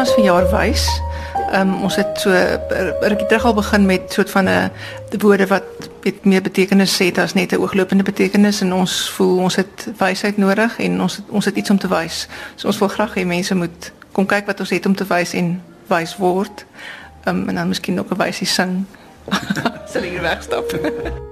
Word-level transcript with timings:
tema 0.00 0.08
is 0.08 0.16
vir 0.16 0.24
jaar 0.24 0.46
wys. 0.48 0.84
Ehm 1.52 1.72
um, 1.74 1.82
ons 1.84 1.96
het 2.00 2.20
so 2.22 2.32
rukkie 2.32 3.26
terug 3.28 3.44
al 3.44 3.54
begin 3.54 3.86
met 3.86 4.12
soort 4.12 4.30
van 4.30 4.48
'n 4.48 4.70
woorde 5.18 5.46
wat 5.46 5.64
met 6.04 6.24
meer 6.24 6.42
betekenis 6.42 6.98
het 6.98 7.18
as 7.18 7.34
net 7.34 7.52
'n 7.52 7.60
ooglopende 7.60 8.02
betekenis 8.02 8.60
en 8.60 8.72
ons 8.72 9.10
voel 9.10 9.38
ons 9.38 9.56
het 9.56 9.88
wysheid 9.98 10.36
nodig 10.36 10.78
en 10.78 11.00
ons 11.00 11.16
het, 11.16 11.24
ons 11.28 11.44
het 11.44 11.56
iets 11.56 11.70
om 11.70 11.78
te 11.78 11.88
wys. 11.88 12.28
So 12.54 12.66
ons 12.66 12.78
wil 12.78 12.88
graag 12.88 13.14
hê 13.14 13.26
mense 13.26 13.54
moet 13.54 13.92
kom 14.12 14.26
kyk 14.26 14.46
wat 14.46 14.60
ons 14.60 14.70
het 14.70 14.86
om 14.86 14.94
te 14.94 15.04
wys 15.06 15.32
en 15.32 15.62
wys 15.86 16.16
word. 16.16 16.64
Ehm 17.24 17.36
um, 17.36 17.48
en 17.48 17.54
dan 17.54 17.68
miskien 17.68 18.00
ook 18.00 18.10
'n 18.10 18.16
wysie 18.16 18.46
sing. 18.46 18.84
Sal 19.92 20.02
hier 20.02 20.22
wegstap. 20.22 20.72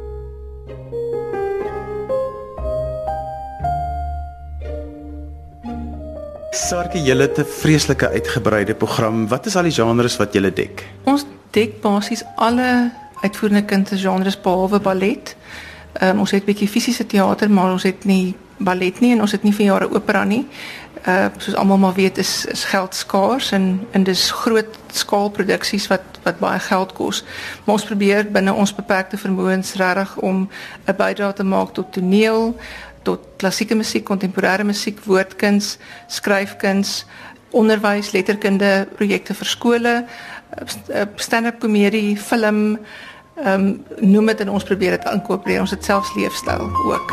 Sarkie, 6.51 7.03
julle 7.03 7.23
het 7.23 7.39
'n 7.39 7.45
vreeslike 7.45 8.09
uitgebreide 8.09 8.75
program. 8.75 9.29
Wat 9.29 9.47
is 9.47 9.57
al 9.57 9.63
die 9.63 9.73
genres 9.73 10.17
wat 10.17 10.33
julle 10.33 10.53
dek? 10.53 10.87
Ons 11.05 11.25
dek 11.51 11.81
basies 11.81 12.23
alle 12.37 12.91
uitvoerende 13.21 13.65
kunstgenres 13.65 14.41
behalwe 14.41 14.81
ballet. 14.81 15.37
Um, 16.03 16.19
ons 16.19 16.31
het 16.31 16.43
'n 16.43 16.45
bietjie 16.45 16.69
fisiese 16.69 17.07
teater, 17.07 17.51
maar 17.51 17.73
ons 17.73 17.83
het 17.83 18.05
nie 18.05 18.35
ballet 18.59 19.01
nie 19.01 19.13
en 19.13 19.21
ons 19.21 19.33
het 19.33 19.43
nie 19.43 19.55
vir 19.55 19.67
jare 19.67 19.91
opera 19.95 20.25
nie. 20.25 20.47
Uh 21.07 21.27
soos 21.37 21.55
almal 21.55 21.79
maar 21.79 21.95
weet 21.95 22.19
is 22.19 22.45
is 22.45 22.65
geld 22.65 22.95
skaars 22.95 23.53
en 23.53 23.87
en 23.91 24.03
dis 24.05 24.31
groot 24.31 24.79
skaalproduksies 24.93 25.87
wat 25.87 26.03
wat 26.23 26.39
baie 26.39 26.59
geld 26.59 26.93
kos. 26.93 27.25
Maar 27.65 27.75
ons 27.75 27.85
probeer 27.85 28.27
binne 28.33 28.53
ons 28.53 28.75
beperkte 28.75 29.17
vermoëns 29.17 29.75
regtig 29.75 30.17
om 30.17 30.49
'n 30.87 30.97
bydrae 30.97 31.33
te 31.33 31.45
maak 31.45 31.73
tot 31.73 31.93
toneel, 31.93 32.57
tot 33.03 33.25
klassieke 33.37 33.75
musiek, 33.75 34.05
kontemporêre 34.05 34.65
musiek, 34.65 35.01
woordkuns, 35.07 35.77
skryfkuns, 36.09 37.05
onderwys, 37.51 38.13
letterkunde, 38.13 38.89
projekte 38.97 39.35
vir 39.35 39.47
skole, 39.47 39.95
eh, 40.89 41.07
stand-up 41.17 41.61
komedie, 41.61 42.17
film, 42.17 42.79
ehm 43.39 43.55
um, 43.55 43.85
noem 44.01 44.27
dit 44.27 44.41
en 44.41 44.51
ons 44.51 44.65
probeer 44.65 44.97
dit 44.99 45.13
inkorporeer. 45.13 45.61
Ons 45.61 45.71
het 45.71 45.85
selfs 45.85 46.15
leefstyl 46.17 46.71
ook. 46.91 47.13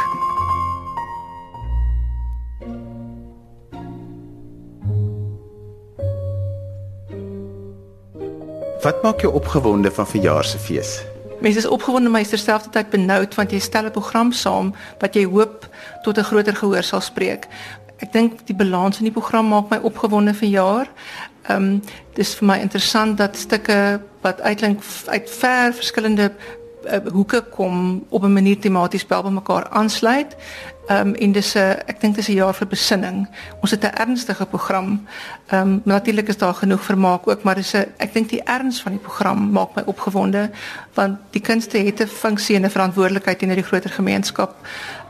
Wat 8.81 9.03
maak 9.03 9.21
jou 9.21 9.33
opgewonde 9.33 9.91
van 9.91 10.07
verjaarsfees? 10.07 11.14
Mense 11.39 11.57
is 11.57 11.67
opgewonde 11.67 12.09
maar 12.09 12.27
terselfdertyd 12.27 12.89
benoud 12.89 13.35
want 13.35 13.51
jy 13.51 13.59
stel 13.59 13.85
'n 13.85 13.91
program 13.91 14.31
saam 14.31 14.73
wat 14.99 15.15
jy 15.15 15.25
hoop 15.25 15.67
tot 16.03 16.17
'n 16.17 16.23
groter 16.23 16.55
gehoor 16.55 16.83
sal 16.83 17.01
spreek. 17.01 17.47
Ek 17.97 18.11
dink 18.11 18.45
die 18.47 18.55
balans 18.55 18.97
in 18.97 19.03
die 19.03 19.11
program 19.11 19.47
maak 19.47 19.69
my 19.69 19.77
opgewonde 19.77 20.33
vir 20.33 20.49
jaar. 20.49 20.87
Ehm 21.47 21.63
um, 21.63 21.81
dis 22.13 22.35
vir 22.35 22.47
my 22.47 22.57
interessant 22.59 23.17
dat 23.17 23.37
stukke 23.37 24.01
wat 24.21 24.41
uitlink 24.41 24.83
uit 25.07 25.29
ver 25.29 25.73
verskillende 25.73 26.31
uh, 26.85 27.11
hoeke 27.11 27.41
kom 27.41 28.05
op 28.09 28.23
'n 28.23 28.33
manier 28.33 28.59
tematies 28.59 29.05
by 29.05 29.21
mekaar 29.29 29.69
aansluit. 29.69 30.35
Ehm 30.87 31.07
um, 31.07 31.13
en 31.13 31.31
dis 31.31 31.53
'n 31.53 31.81
ek 31.85 31.99
dink 31.99 32.15
dis 32.15 32.27
'n 32.27 32.33
jaar 32.33 32.53
vir 32.53 32.67
besinning. 32.67 33.27
Ons 33.61 33.71
het 33.71 33.83
'n 33.83 33.95
ernstige 33.97 34.45
program. 34.45 35.07
Ehm 35.47 35.61
um, 35.61 35.81
natuurlik 35.83 36.27
is 36.27 36.37
daar 36.37 36.53
genoeg 36.53 36.83
vermaak 36.83 37.27
ook, 37.27 37.43
maar 37.43 37.55
dis 37.55 37.73
'n 37.73 37.85
ek 37.97 38.13
dink 38.13 38.29
die 38.29 38.43
erns 38.43 38.81
van 38.81 38.91
die 38.91 39.01
program 39.01 39.51
maak 39.51 39.75
my 39.75 39.83
opgewonde 39.85 40.51
want 40.93 41.17
die 41.29 41.41
kunste 41.41 41.77
het 41.77 41.99
'n 41.99 42.07
funksie 42.07 42.55
en 42.55 42.65
'n 42.65 42.69
verantwoordelikheid 42.69 43.37
teenoor 43.37 43.55
die 43.55 43.65
groter 43.65 43.89
gemeenskap. 43.89 44.55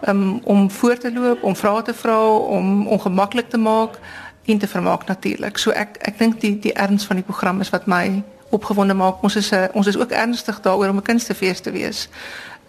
Ehm 0.01 0.21
um, 0.21 0.39
om 0.43 0.71
voor 0.71 0.97
te 0.97 1.13
loop, 1.13 1.43
om 1.43 1.55
vrae 1.55 1.81
te 1.81 1.93
vra, 1.93 2.27
om 2.35 2.87
ongemaklik 2.87 3.49
te 3.49 3.57
maak 3.57 3.99
en 4.45 4.57
te 4.57 4.67
vermaak 4.67 5.05
natuurlik. 5.05 5.57
So 5.57 5.71
ek 5.71 5.97
ek 5.99 6.17
dink 6.17 6.41
die 6.41 6.59
die 6.59 6.73
erns 6.73 7.05
van 7.05 7.15
die 7.15 7.25
program 7.25 7.61
is 7.61 7.69
wat 7.69 7.85
my 7.85 8.23
opgewonde 8.55 8.97
maak. 8.97 9.23
Ons 9.23 9.35
is 9.35 9.51
'n 9.51 9.69
ons 9.73 9.87
is 9.87 9.97
ook 9.97 10.11
ernstig 10.11 10.61
daaroor 10.61 10.89
om 10.89 10.97
'n 10.97 11.09
kunstefees 11.11 11.59
te 11.59 11.71
wees. 11.71 12.09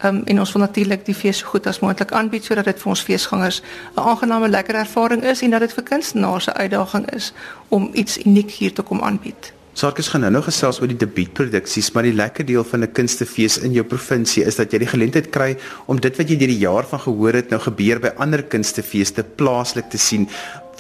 Um, 0.05 0.23
en 0.25 0.39
ons 0.39 0.53
wil 0.53 0.61
natuurlik 0.61 1.05
die 1.07 1.15
fees 1.15 1.39
so 1.39 1.47
goed 1.47 1.67
as 1.67 1.79
moontlik 1.81 2.11
aanbied 2.13 2.45
sodat 2.45 2.65
dit 2.69 2.81
vir 2.83 2.89
ons 2.93 3.03
feesgangers 3.03 3.63
'n 3.95 4.01
aangename 4.01 4.49
lekker 4.49 4.75
ervaring 4.75 5.23
is 5.25 5.43
en 5.43 5.51
dat 5.51 5.61
dit 5.61 5.73
vir 5.73 5.83
kunstenaars 5.83 6.47
'n 6.47 6.57
uitdaging 6.57 7.11
is 7.11 7.33
om 7.69 7.91
iets 7.93 8.19
uniek 8.27 8.51
hier 8.51 8.73
te 8.73 8.83
kom 8.83 9.01
aanbied. 9.01 9.53
Sarkis 9.77 10.09
gaan 10.09 10.21
nou 10.21 10.31
nog 10.33 10.45
gesels 10.45 10.79
oor 10.81 10.89
die 10.89 10.97
debuutproduksies, 10.97 11.91
maar 11.93 12.07
die 12.09 12.15
lekker 12.17 12.47
deel 12.49 12.65
van 12.65 12.81
'n 12.81 12.93
kunstefees 12.93 13.59
in 13.59 13.73
jou 13.73 13.85
provinsie 13.85 14.45
is 14.45 14.57
dat 14.57 14.73
jy 14.73 14.79
die 14.79 14.89
geleentheid 14.89 15.31
kry 15.31 15.57
om 15.87 16.01
dit 16.01 16.17
wat 16.17 16.29
jy 16.29 16.37
deur 16.37 16.49
die 16.49 16.65
jaar 16.65 16.87
van 16.87 17.01
gehoor 17.01 17.33
het 17.33 17.51
nou 17.51 17.61
gebeur 17.61 18.01
by 18.01 18.13
ander 18.17 18.43
kunstefeeste 18.43 19.23
plaaslik 19.23 19.91
te 19.91 19.99
sien. 19.99 20.29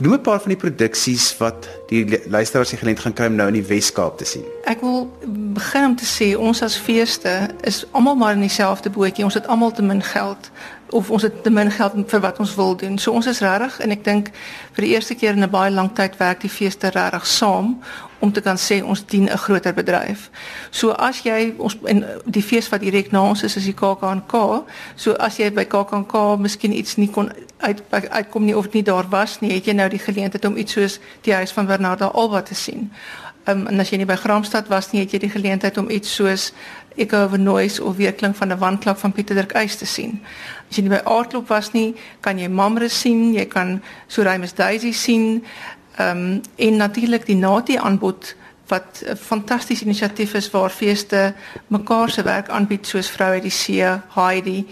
Noem 0.00 0.14
'n 0.14 0.20
paar 0.20 0.40
van 0.40 0.48
die 0.48 0.60
produksies 0.60 1.36
wat 1.38 1.68
die 1.86 2.20
luisteraars 2.28 2.72
die 2.74 2.78
geleentheid 2.78 3.06
gaan 3.06 3.14
kry 3.14 3.26
om 3.26 3.34
nou 3.38 3.46
in 3.48 3.60
die 3.60 3.66
Wes-Kaap 3.66 4.18
te 4.18 4.26
sien. 4.26 4.46
Ek 4.66 4.80
wil 4.82 5.06
begin 5.54 5.92
om 5.92 5.96
te 5.96 6.06
sê 6.08 6.32
ons 6.38 6.62
as 6.62 6.78
feeste 6.78 7.34
is 7.62 7.84
almal 7.90 8.18
maar 8.18 8.34
in 8.34 8.42
dieselfde 8.42 8.90
bootjie. 8.90 9.24
Ons 9.24 9.38
het 9.38 9.46
almal 9.46 9.72
te 9.72 9.82
min 9.82 10.02
geld 10.02 10.50
of 10.90 11.10
ons 11.10 11.22
het 11.22 11.42
te 11.42 11.50
min 11.50 11.70
geld 11.70 11.94
vir 12.06 12.20
wat 12.20 12.38
ons 12.38 12.54
wil 12.54 12.76
doen. 12.76 12.98
So 12.98 13.12
ons 13.12 13.26
is 13.26 13.40
regtig 13.42 13.78
en 13.82 13.94
ek 13.94 14.04
dink 14.06 14.30
vir 14.76 14.86
die 14.86 14.92
eerste 14.94 15.14
keer 15.14 15.34
in 15.34 15.42
'n 15.42 15.50
baie 15.50 15.70
lang 15.70 15.94
tyd 15.94 16.18
werk 16.18 16.40
die 16.40 16.50
feeste 16.50 16.90
regtig 16.90 17.26
saam 17.26 17.78
om 18.18 18.32
te 18.32 18.40
kan 18.40 18.56
sê 18.56 18.82
ons 18.84 19.06
dien 19.06 19.28
'n 19.28 19.38
groter 19.38 19.74
bedryf. 19.74 20.30
So 20.70 20.90
as 20.90 21.22
jy 21.22 21.54
ons 21.56 21.76
in 21.84 22.04
die 22.24 22.42
fees 22.42 22.68
wat 22.68 22.80
direk 22.80 23.10
na 23.10 23.22
ons 23.28 23.42
is 23.42 23.56
is 23.56 23.64
die 23.64 23.74
KAKNK, 23.74 24.64
so 24.96 25.12
as 25.12 25.36
jy 25.36 25.52
by 25.52 25.64
KAKNK 25.64 26.38
miskien 26.38 26.72
iets 26.72 26.96
nie 26.96 27.10
kon 27.10 27.32
uit 27.58 27.82
uitkom 27.90 28.44
nie 28.44 28.56
of 28.56 28.72
nie 28.72 28.82
daar 28.82 29.08
was 29.08 29.40
nie, 29.40 29.52
het 29.52 29.64
jy 29.64 29.72
nou 29.72 29.88
die 29.88 29.98
geleentheid 29.98 30.44
om 30.44 30.56
iets 30.56 30.72
soos 30.72 31.00
die 31.20 31.34
huis 31.34 31.52
van 31.52 31.66
Bernarda 31.76 32.10
Alba 32.12 32.42
te 32.42 32.54
sien. 32.54 32.90
Um, 33.46 33.66
en 33.70 33.80
as 33.80 33.92
jy 33.92 34.00
nie 34.00 34.08
by 34.08 34.16
Graamsstad 34.18 34.66
was 34.72 34.90
nie, 34.90 35.04
het 35.04 35.12
jy 35.14 35.20
die 35.22 35.30
geleentheid 35.30 35.76
om 35.78 35.90
iets 35.92 36.10
soos 36.18 36.48
Echo 36.96 37.20
of 37.26 37.34
a 37.36 37.38
Noise 37.38 37.82
of 37.84 37.98
Weerklank 38.00 38.34
van 38.36 38.52
'n 38.52 38.58
wandklok 38.58 38.98
van 38.98 39.12
Pieter 39.12 39.36
Dirk 39.36 39.52
Eis 39.52 39.76
te 39.76 39.86
sien. 39.86 40.20
As 40.70 40.76
jy 40.76 40.82
nie 40.82 40.90
by 40.90 41.02
Aardklop 41.04 41.48
was 41.48 41.72
nie, 41.72 41.94
kan 42.20 42.38
jy 42.38 42.48
Mamre 42.48 42.88
sien, 42.88 43.34
jy 43.34 43.44
kan 43.46 43.82
Soreimus 44.08 44.54
Daisy 44.54 44.92
sien. 44.92 45.44
Ehm 45.98 46.16
um, 46.16 46.40
en 46.56 46.76
natuurlik 46.76 47.26
die 47.26 47.36
Nati 47.36 47.76
aanbod 47.76 48.34
wat 48.66 49.02
'n 49.06 49.16
fantastiese 49.16 49.84
inisiatief 49.84 50.34
is 50.34 50.50
waar 50.50 50.70
feeste 50.70 51.34
mekaar 51.66 52.10
se 52.10 52.22
werk 52.22 52.48
aanbied 52.48 52.86
soos 52.86 53.10
Vrou 53.10 53.30
uit 53.32 53.42
die 53.42 53.50
See, 53.50 53.84
Heidi. 54.14 54.66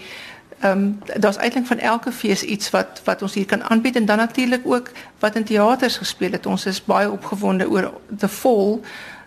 Ehm 0.59 0.71
um, 0.71 0.99
daar's 1.19 1.37
eintlik 1.37 1.65
van 1.65 1.79
elke 1.79 2.11
fees 2.11 2.43
iets 2.43 2.69
wat 2.69 3.01
wat 3.03 3.21
ons 3.21 3.33
hier 3.33 3.45
kan 3.45 3.63
aanbied 3.63 3.95
en 3.95 4.05
dan 4.05 4.17
natuurlik 4.17 4.61
ook 4.63 4.91
wat 5.19 5.35
in 5.35 5.43
teaters 5.43 5.97
gespeel 5.97 6.31
het. 6.31 6.45
Ons 6.45 6.65
is 6.65 6.83
baie 6.83 7.11
opgewonde 7.11 7.69
oor 7.69 7.93
The 8.17 8.27
Fall 8.27 8.79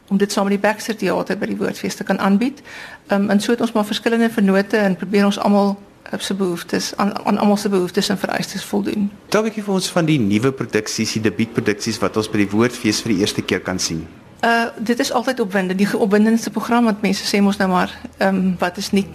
om 0.09 0.16
dit 0.16 0.33
saam 0.33 0.44
met 0.44 0.53
die 0.53 0.69
Baxter 0.69 0.97
Theater 0.97 1.39
by 1.39 1.47
die 1.47 1.56
Woordfees 1.56 1.94
te 1.94 2.05
kan 2.05 2.19
aanbied. 2.19 2.62
Ehm 3.06 3.22
um, 3.22 3.31
en 3.31 3.41
so 3.41 3.50
het 3.50 3.61
ons 3.61 3.72
maar 3.72 3.84
verskillende 3.84 4.31
vennote 4.31 4.77
en 4.77 4.97
probeer 4.97 5.25
ons 5.25 5.39
almal 5.39 5.77
op 6.12 6.21
se 6.21 6.34
behoeftes 6.34 6.97
aan 6.97 7.27
aan 7.27 7.39
almal 7.39 7.56
se 7.56 7.69
behoeftes 7.69 8.09
en 8.09 8.19
vereistes 8.19 8.65
voldoen. 8.65 9.10
Dalk 9.28 9.47
ek 9.47 9.60
vir 9.65 9.75
ons 9.75 9.91
van 9.91 10.05
die 10.05 10.19
nuwe 10.21 10.53
produksies, 10.53 11.12
die 11.12 11.22
debuutproduksies 11.28 11.99
wat 11.99 12.16
ons 12.16 12.31
by 12.33 12.45
die 12.45 12.50
Woordfees 12.50 13.03
vir 13.05 13.12
die 13.12 13.21
eerste 13.21 13.43
keer 13.43 13.60
kan 13.60 13.78
sien. 13.78 14.06
Uh 14.45 14.69
dit 14.78 14.99
is 14.99 15.12
altyd 15.12 15.41
opwindend. 15.41 15.78
Die 15.78 15.99
opwindendste 15.99 16.50
program 16.50 16.84
wat 16.84 17.03
mense 17.03 17.27
sê 17.27 17.43
mos 17.43 17.60
nou 17.60 17.69
maar 17.69 17.93
ehm 18.16 18.37
um, 18.37 18.55
wat 18.59 18.77
is 18.77 18.91
nie 18.97 19.06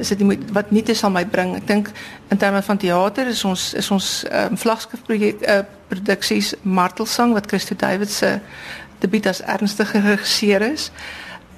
is 0.00 0.08
dit 0.08 0.22
nie 0.22 0.38
wat 0.52 0.70
nie 0.70 0.82
te 0.82 0.94
sal 0.94 1.10
my 1.10 1.24
bring. 1.26 1.56
Ek 1.56 1.66
dink 1.66 1.90
in 2.32 2.40
terme 2.40 2.62
van 2.62 2.78
teater 2.80 3.26
is 3.26 3.44
ons 3.44 3.72
is 3.78 3.90
ons 3.90 4.10
ehm 4.30 4.52
um, 4.52 4.58
vlagskip 4.58 5.04
projek 5.06 5.42
uh, 5.42 5.62
produksies 5.88 6.54
Martelsang 6.62 7.34
wat 7.36 7.46
Christo 7.46 7.76
David 7.78 8.10
se 8.10 8.38
debuut 9.02 9.26
as 9.26 9.42
ernstige 9.42 10.00
regisseur 10.00 10.62
is 10.72 10.90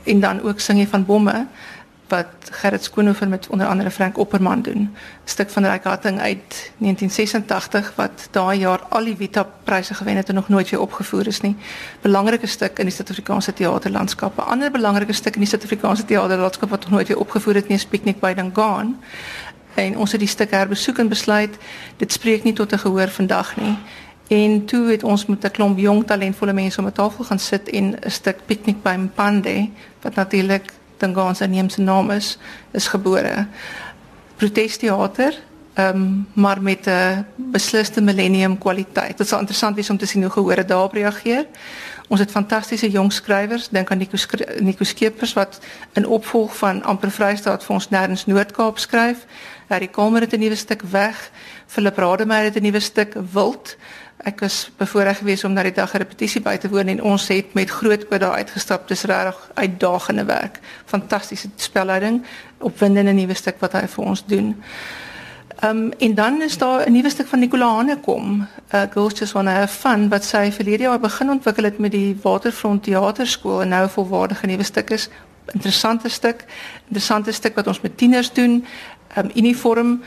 en 0.04 0.20
dan 0.20 0.42
ook 0.42 0.60
sing 0.60 0.78
jy 0.78 0.86
van 0.88 1.04
bomme 1.04 1.46
wat 2.08 2.26
Gerrit 2.50 2.84
Skoonhoven 2.84 3.28
met 3.28 3.46
onder 3.48 3.66
andere 3.66 3.90
Frank 3.90 4.18
Opperman 4.18 4.62
doen. 4.62 4.78
'n 4.78 4.96
Stuk 5.24 5.50
van 5.50 5.64
Ryk 5.64 5.84
Hatting 5.84 6.20
uit 6.20 6.72
1986 6.78 7.92
wat 7.96 8.28
daai 8.30 8.58
jaar 8.58 8.80
al 8.88 9.04
die 9.04 9.16
Vita 9.16 9.46
pryse 9.64 9.94
gewen 9.94 10.16
het 10.16 10.28
en 10.28 10.34
nog 10.34 10.48
nooit 10.48 10.70
weer 10.70 10.80
opgevoer 10.80 11.26
is 11.26 11.40
nie. 11.40 11.56
Belangrike 12.00 12.46
stuk 12.46 12.78
in 12.78 12.84
die 12.84 12.94
Suid-Afrikaanse 12.94 13.52
teaterlandskap. 13.52 14.36
'n 14.36 14.40
Ander 14.40 14.70
belangrike 14.70 15.12
stuk 15.12 15.34
in 15.34 15.40
die 15.40 15.48
Suid-Afrikaanse 15.48 16.04
teaterlandskap 16.04 16.70
wat 16.70 16.80
nog 16.80 16.90
nooit 16.90 17.08
weer 17.08 17.18
opgevoer 17.18 17.54
het 17.54 17.68
nie, 17.68 17.76
is 17.76 17.86
Picnic 17.86 18.20
by 18.20 18.34
Dangaan. 18.34 19.00
En 19.74 19.96
ons 19.98 20.10
het 20.10 20.20
die 20.20 20.28
stuk 20.28 20.50
herbesoek 20.50 20.98
en 20.98 21.08
besluit 21.08 21.56
dit 21.96 22.12
spreek 22.12 22.44
nie 22.44 22.52
tot 22.52 22.72
'n 22.72 22.78
gehoor 22.78 23.08
vandag 23.08 23.56
nie. 23.56 23.76
En 24.28 24.64
toe 24.64 24.90
het 24.90 25.02
ons 25.02 25.26
met 25.26 25.44
'n 25.44 25.50
klomp 25.50 25.78
jong 25.78 26.06
talentvolle 26.06 26.52
mense 26.52 26.80
om 26.80 26.86
'n 26.86 26.92
tafel 26.92 27.24
gaan 27.24 27.38
sit 27.38 27.68
en 27.68 27.96
'n 28.00 28.10
stuk 28.10 28.36
piknik 28.46 28.82
by 28.82 28.94
Mpande 28.98 29.68
wat 30.00 30.14
natuurlik 30.14 30.72
Dangaan 31.04 31.36
se 31.36 31.46
neemse 31.46 31.80
naam 31.80 32.10
is, 32.10 32.38
is 32.70 32.86
gebore. 32.86 33.46
Protesteater, 34.36 35.34
ehm 35.74 35.96
um, 35.96 36.26
maar 36.32 36.62
met 36.62 36.86
'n 36.86 37.26
besliste 37.36 38.00
millennium 38.00 38.58
kwaliteit. 38.58 39.18
Dit 39.18 39.28
sal 39.28 39.38
interessant 39.38 39.76
wees 39.76 39.90
om 39.90 39.96
te 39.96 40.06
sien 40.06 40.22
hoe 40.22 40.30
gehoor 40.30 40.54
dit 40.54 40.68
daarop 40.68 40.92
reageer. 40.92 41.46
Ons 42.08 42.20
het 42.20 42.30
fantastiese 42.30 42.90
jong 42.90 43.12
skrywers, 43.12 43.68
dink 43.68 43.90
aan 43.90 43.98
Nico 43.98 44.16
Nico 44.58 44.84
Skeepers 44.84 45.32
wat 45.32 45.58
in 45.92 46.06
opvolg 46.06 46.56
van 46.56 46.82
Amper 46.82 47.10
Vrystaat 47.10 47.64
vir 47.64 47.74
ons 47.74 47.88
nêrens 47.88 48.26
Noord-Kaap 48.26 48.78
skryf. 48.78 49.26
Harry 49.68 49.88
Kalmer 49.88 50.20
het 50.20 50.32
'n 50.32 50.38
nuwe 50.38 50.54
stuk 50.54 50.82
weg. 50.82 51.30
Philip 51.66 51.96
Rademeier 51.96 52.44
het 52.44 52.56
'n 52.56 52.62
nuwe 52.62 52.80
stuk 52.80 53.14
Wild. 53.32 53.76
Ek 54.16 54.40
was 54.40 54.70
bevoorreg 54.76 55.18
geweest 55.18 55.44
om 55.44 55.52
na 55.52 55.62
die 55.62 55.74
dag 55.74 55.92
repetisie 55.92 56.40
by 56.40 56.56
te 56.56 56.68
woon 56.68 56.88
en 56.88 57.02
ons 57.02 57.28
het 57.28 57.54
met 57.54 57.70
groot 57.70 58.06
oor 58.10 58.18
daar 58.18 58.38
uitgestap. 58.40 58.88
Dis 58.88 59.02
regtig 59.02 59.50
uitdagende 59.54 60.24
werk. 60.24 60.60
Fantastiese 60.86 61.48
spelleiding, 61.56 62.22
opwindende 62.58 63.12
nuwe 63.12 63.34
stuk 63.34 63.58
wat 63.60 63.72
hy 63.72 63.86
vir 63.86 64.04
ons 64.04 64.24
doen. 64.26 64.54
Ehm 65.60 65.76
um, 65.76 65.92
en 65.98 66.14
dan 66.14 66.42
is 66.42 66.58
daar 66.58 66.86
'n 66.86 66.92
nuwe 66.92 67.10
stuk 67.10 67.26
van 67.26 67.38
Nicola 67.38 67.74
Hanekom, 67.74 68.48
uh, 68.74 68.82
Girls 68.90 69.18
Just 69.18 69.32
Wanna 69.32 69.50
Have 69.50 69.78
Fun 69.78 70.08
wat 70.08 70.24
sy 70.24 70.52
verlede 70.52 70.82
jaar 70.82 71.00
begin 71.00 71.30
ontwikkel 71.30 71.64
het 71.64 71.78
met 71.78 71.90
die 71.90 72.18
Waterfront 72.22 72.82
Theaterskool 72.82 73.62
en 73.62 73.68
nou 73.68 73.84
'n 73.84 73.88
volwaardige 73.88 74.46
nuwe 74.46 74.62
stuk 74.62 74.90
is. 74.90 75.08
Interessante 75.52 76.08
stuk, 76.08 76.44
interessante 76.84 77.32
stuk 77.32 77.54
wat 77.54 77.66
ons 77.66 77.80
met 77.80 77.96
tieners 77.96 78.32
doen. 78.32 78.66
Ehm 79.14 79.24
um, 79.24 79.30
uniform 79.34 80.02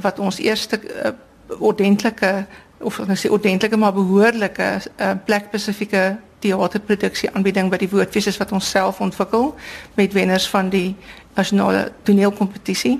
wat 0.00 0.18
ons 0.18 0.38
eerste 0.38 0.80
uh, 1.04 1.10
ordentlike 1.58 2.46
of 2.80 2.98
ons 2.98 3.20
sê 3.20 3.30
ordentlike 3.30 3.76
maar 3.76 3.92
behoorlike 3.92 4.68
uh, 4.96 5.12
plek 5.24 5.48
spesifieke 5.48 6.18
teaterproduksie 6.40 7.30
aanbieding 7.34 7.70
by 7.70 7.76
die 7.76 7.90
woordfees 7.90 8.30
is 8.32 8.40
wat 8.40 8.52
ons 8.52 8.70
self 8.70 9.00
ontwikkel 9.00 9.54
met 9.94 10.12
wenners 10.16 10.48
van 10.48 10.70
die 10.72 10.96
nasionale 11.36 11.92
toneelkompetisie 12.02 12.98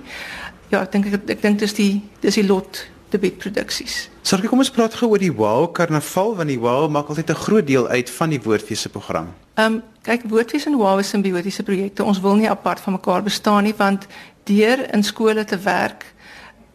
ja, 0.70 0.82
ek 0.82 0.92
dink 0.94 1.10
ek 1.10 1.36
ek 1.36 1.44
dink 1.44 1.60
dis 1.62 1.74
die 1.76 1.92
dis 2.22 2.38
die 2.38 2.46
lot 2.46 2.84
debuutproduksies. 3.10 4.06
Sorg 4.26 4.44
ek 4.46 4.52
kom 4.52 4.62
ons 4.62 4.70
praat 4.70 4.94
gou 4.94 5.10
oor 5.10 5.22
die 5.22 5.32
Wow 5.34 5.66
Karnaval 5.74 6.36
want 6.38 6.52
die 6.52 6.60
Wow 6.60 6.86
maak 6.92 7.10
altyd 7.10 7.30
'n 7.30 7.42
groot 7.44 7.66
deel 7.66 7.88
uit 7.88 8.10
van 8.10 8.30
die 8.30 8.40
Woordfees 8.42 8.80
se 8.86 8.88
program. 8.88 9.34
Ehm 9.54 9.66
um, 9.66 9.82
kyk 10.02 10.28
Woordfees 10.30 10.66
en 10.66 10.76
Wow 10.76 10.98
is 10.98 11.08
simbiotiese 11.08 11.62
projekte. 11.62 12.04
Ons 12.04 12.20
wil 12.20 12.36
nie 12.36 12.50
apart 12.50 12.80
van 12.80 12.92
mekaar 12.92 13.22
bestaan 13.22 13.64
nie 13.64 13.74
want 13.76 14.06
deur 14.44 14.94
in 14.94 15.02
skole 15.02 15.44
te 15.44 15.58
werk 15.58 16.04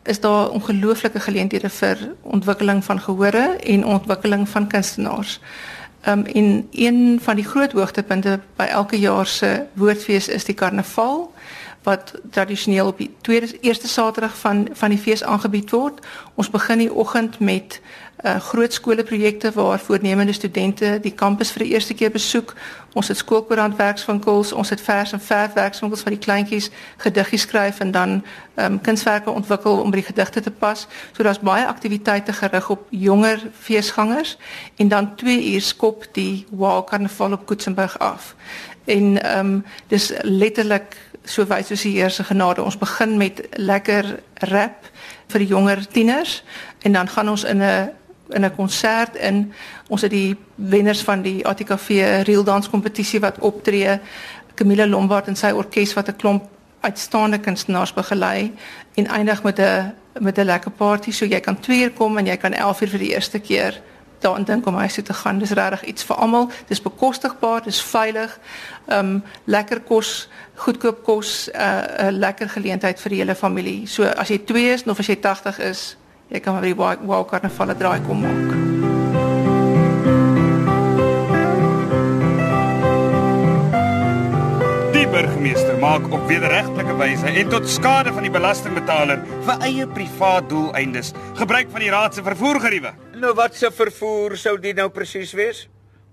is 0.05 0.19
daar 0.19 0.49
ongelooflike 0.49 1.19
geleenthede 1.19 1.69
vir 1.69 1.97
ontwikkeling 2.21 2.83
van 2.83 3.01
gehore 3.01 3.55
en 3.63 3.85
ontwikkeling 3.85 4.49
van 4.49 4.67
kunstenaars. 4.67 5.39
Ehm 6.01 6.19
um, 6.19 6.25
en 6.25 6.67
een 6.71 7.19
van 7.21 7.35
die 7.35 7.45
groot 7.45 7.71
hoogtepunte 7.71 8.39
by 8.55 8.63
elke 8.63 8.99
jaar 8.99 9.25
se 9.25 9.65
Woordfees 9.73 10.27
is 10.27 10.45
die 10.45 10.55
Karnaval 10.55 11.33
wat 11.85 12.13
tradisioneel 12.31 12.87
op 12.87 12.97
die 12.97 13.11
tweede 13.21 13.59
eerste 13.61 13.87
Saterdag 13.87 14.37
van 14.37 14.67
van 14.73 14.89
die 14.89 14.99
fees 14.99 15.23
aangebied 15.23 15.69
word. 15.71 16.01
Ons 16.35 16.49
begin 16.49 16.81
die 16.81 16.93
oggend 16.93 17.39
met 17.39 17.79
uh 18.25 18.39
groot 18.39 18.73
skoolprojekte 18.73 19.51
waar 19.51 19.79
voornemende 19.79 20.33
studente 20.33 20.99
die 21.01 21.11
kampus 21.11 21.51
vir 21.51 21.65
die 21.65 21.73
eerste 21.73 21.93
keer 21.93 22.11
besoek. 22.11 22.53
Ons 22.93 23.07
het 23.07 23.17
skoolkoerant 23.17 23.75
werkswinkels, 23.75 24.53
ons 24.53 24.69
het 24.69 24.81
vers 24.81 25.11
en 25.13 25.21
verf 25.21 25.53
werkswinkels 25.53 26.01
vir 26.01 26.15
die 26.15 26.23
kleintjies 26.23 26.69
gediggies 27.03 27.45
skryf 27.45 27.79
en 27.79 27.91
dan 27.91 28.23
um 28.55 28.81
kunswerke 28.81 29.29
ontwikkel 29.29 29.81
om 29.81 29.91
by 29.91 29.99
die 30.01 30.09
gedigte 30.09 30.41
te 30.41 30.51
pas. 30.51 30.87
So 31.11 31.23
daar's 31.23 31.43
baie 31.43 31.67
aktiwiteite 31.67 32.33
gerig 32.33 32.69
op 32.69 32.87
jonger 32.89 33.43
feesgangers 33.59 34.37
en 34.75 34.87
dan 34.87 35.15
2 35.15 35.53
uur 35.53 35.61
skop 35.61 36.07
die 36.11 36.45
Wow 36.49 36.87
Karnaval 36.87 37.31
op 37.31 37.45
Koetsenburg 37.45 37.99
af. 37.99 38.35
En 38.85 39.37
um 39.37 39.65
dis 39.87 40.13
letterlik 40.21 40.95
so 41.25 41.45
wys 41.47 41.67
soos 41.67 41.81
die 41.81 41.95
Heer 41.97 42.09
se 42.09 42.23
genade. 42.23 42.63
Ons 42.63 42.77
begin 42.77 43.17
met 43.17 43.41
lekker 43.57 44.19
rap 44.51 44.89
vir 45.27 45.39
die 45.39 45.47
jonger 45.47 45.87
tieners 45.87 46.43
en 46.81 46.93
dan 46.93 47.07
gaan 47.07 47.29
ons 47.29 47.43
in 47.43 47.61
'n 47.61 47.91
in 48.29 48.45
'n 48.45 48.55
konsert 48.55 49.15
in 49.15 49.53
ons 49.87 50.01
het 50.01 50.11
die 50.11 50.35
wenners 50.55 51.01
van 51.01 51.21
die 51.21 51.45
ATKV 51.47 51.89
reel 52.23 52.43
dans 52.43 52.69
kompetisie 52.69 53.19
wat 53.19 53.39
optree 53.39 53.99
Camilla 54.55 54.87
Lombard 54.87 55.27
en 55.27 55.35
sy 55.35 55.51
orkes 55.51 55.93
wat 55.93 56.07
'n 56.07 56.15
klomp 56.15 56.43
uitstaande 56.81 57.39
kunstenaars 57.39 57.93
begelei 57.93 58.53
en 58.95 59.07
eindig 59.07 59.43
met 59.43 59.59
'n 59.59 59.93
met 60.19 60.37
'n 60.37 60.45
lekker 60.45 60.71
party 60.71 61.11
so 61.11 61.25
jy 61.25 61.39
kan 61.39 61.59
2 61.59 61.83
uur 61.83 61.91
kom 61.91 62.17
en 62.17 62.25
jy 62.25 62.37
kan 62.37 62.53
11 62.53 62.81
uur 62.81 62.89
vir 62.89 62.99
die 62.99 63.13
eerste 63.13 63.39
keer 63.39 63.81
daaraan 64.19 64.43
dink 64.43 64.65
om 64.65 64.75
huis 64.75 64.93
toe 64.93 65.03
te 65.03 65.13
gaan. 65.13 65.39
Dis 65.39 65.51
regtig 65.51 65.83
iets 65.83 66.03
vir 66.03 66.15
almal. 66.15 66.49
Dis 66.67 66.81
bekostigbaar, 66.81 67.63
dis 67.63 67.81
veilig. 67.81 68.39
Ehm 68.87 68.99
um, 68.99 69.23
lekker 69.45 69.81
kos, 69.81 70.29
goedkoop 70.55 71.03
kos, 71.03 71.49
'n 71.49 71.57
uh, 71.61 72.07
'n 72.07 72.19
lekker 72.19 72.49
geleentheid 72.49 72.99
vir 72.99 73.09
die 73.09 73.19
hele 73.19 73.35
familie. 73.35 73.87
So 73.87 74.03
as 74.03 74.29
jy 74.29 74.37
2 74.45 74.73
is 74.73 74.83
of 74.83 74.99
as 74.99 75.07
jy 75.07 75.17
80 75.21 75.59
is, 75.59 75.97
jy 76.27 76.39
kan 76.39 76.55
by 76.55 76.61
die 76.61 76.75
Wow 76.75 77.27
Karnaval 77.27 77.75
draai 77.77 78.01
kom 78.07 78.21
maak. 78.21 78.83
burgemeester 85.15 85.77
maak 85.79 86.11
op 86.11 86.27
wederregtelike 86.27 86.95
wyse 86.99 87.25
en 87.25 87.49
tot 87.49 87.69
skade 87.69 88.11
van 88.13 88.25
die 88.27 88.31
belastingbetaler 88.33 89.21
vir 89.47 89.65
eie 89.69 89.87
privaat 89.87 90.49
doeleindes 90.51 91.13
gebruik 91.39 91.71
van 91.71 91.85
die 91.85 91.91
raad 91.93 92.17
se 92.17 92.23
vervoergeriewe. 92.25 92.91
Nou 93.15 93.31
wat 93.31 93.55
se 93.55 93.69
vervoer 93.71 94.35
sou 94.35 94.57
dit 94.59 94.75
nou 94.75 94.89
presies 94.91 95.31
wees? 95.37 95.65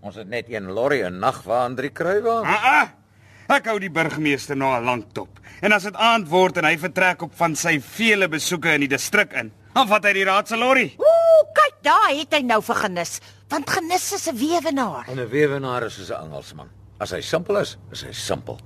Ons 0.07 0.21
het 0.21 0.29
net 0.31 0.51
een 0.51 0.69
lorry 0.71 1.01
en 1.03 1.17
nagwa 1.19 1.65
en 1.67 1.75
drie 1.79 1.91
kruiwagens. 1.91 2.53
Ah, 2.55 2.83
ah. 2.83 3.57
Ek 3.57 3.67
hou 3.67 3.75
die 3.83 3.91
burgemeester 3.91 4.57
nou 4.57 4.71
al 4.71 4.87
lank 4.87 5.09
dop. 5.17 5.41
En 5.67 5.75
as 5.75 5.89
dit 5.89 5.99
aand 5.99 6.29
word 6.31 6.61
en 6.61 6.69
hy 6.69 6.77
vertrek 6.79 7.25
op 7.27 7.35
van 7.39 7.57
sy 7.59 7.75
vele 7.83 8.29
besoeke 8.31 8.77
in 8.77 8.85
die 8.87 8.91
distrik 8.93 9.35
in, 9.39 9.51
dan 9.75 9.89
vat 9.91 10.07
hy 10.07 10.13
die 10.15 10.27
raad 10.29 10.51
se 10.51 10.59
lorry. 10.59 10.93
Ooh, 11.03 11.43
kyk 11.59 11.81
daar 11.83 12.09
het 12.13 12.37
hy 12.39 12.43
nou 12.47 12.61
vir 12.63 12.81
genis, 12.85 13.17
want 13.51 13.71
genis 13.71 14.13
is 14.13 14.29
'n 14.29 14.39
weewenaar. 14.39 15.09
En 15.09 15.19
'n 15.19 15.29
weewenaar 15.29 15.87
is 15.87 15.95
soos 15.95 16.11
'n 16.11 16.23
Engelsman. 16.25 16.71
As 17.01 17.11
hy 17.11 17.21
simpel 17.21 17.57
is, 17.59 17.77
is 17.91 18.03
hy 18.03 18.13
simpel. 18.13 18.59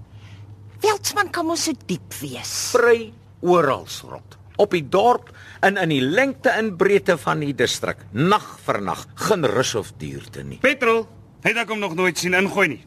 Veldsmann 0.80 1.30
kan 1.30 1.46
mos 1.46 1.64
so 1.64 1.72
diep 1.86 2.14
wees. 2.20 2.70
Sprei 2.70 3.12
oral 3.40 3.86
rond. 4.02 4.36
Op 4.56 4.70
die 4.70 4.88
dorp 4.88 5.30
en 5.60 5.76
in 5.76 5.88
die 5.88 6.00
lengte 6.00 6.50
en 6.50 6.76
breedte 6.76 7.16
van 7.18 7.40
die 7.40 7.54
distrik, 7.54 7.96
nag 8.12 8.58
vir 8.66 8.80
nag, 8.82 9.06
geen 9.14 9.46
rus 9.46 9.74
of 9.74 9.92
duurte 10.00 10.42
nie. 10.42 10.58
Petrol 10.58 11.06
het 11.46 11.56
ek 11.56 11.68
hom 11.68 11.78
nog 11.78 11.94
nooit 11.94 12.18
sien 12.18 12.34
ingooi 12.34 12.68
nie. 12.68 12.82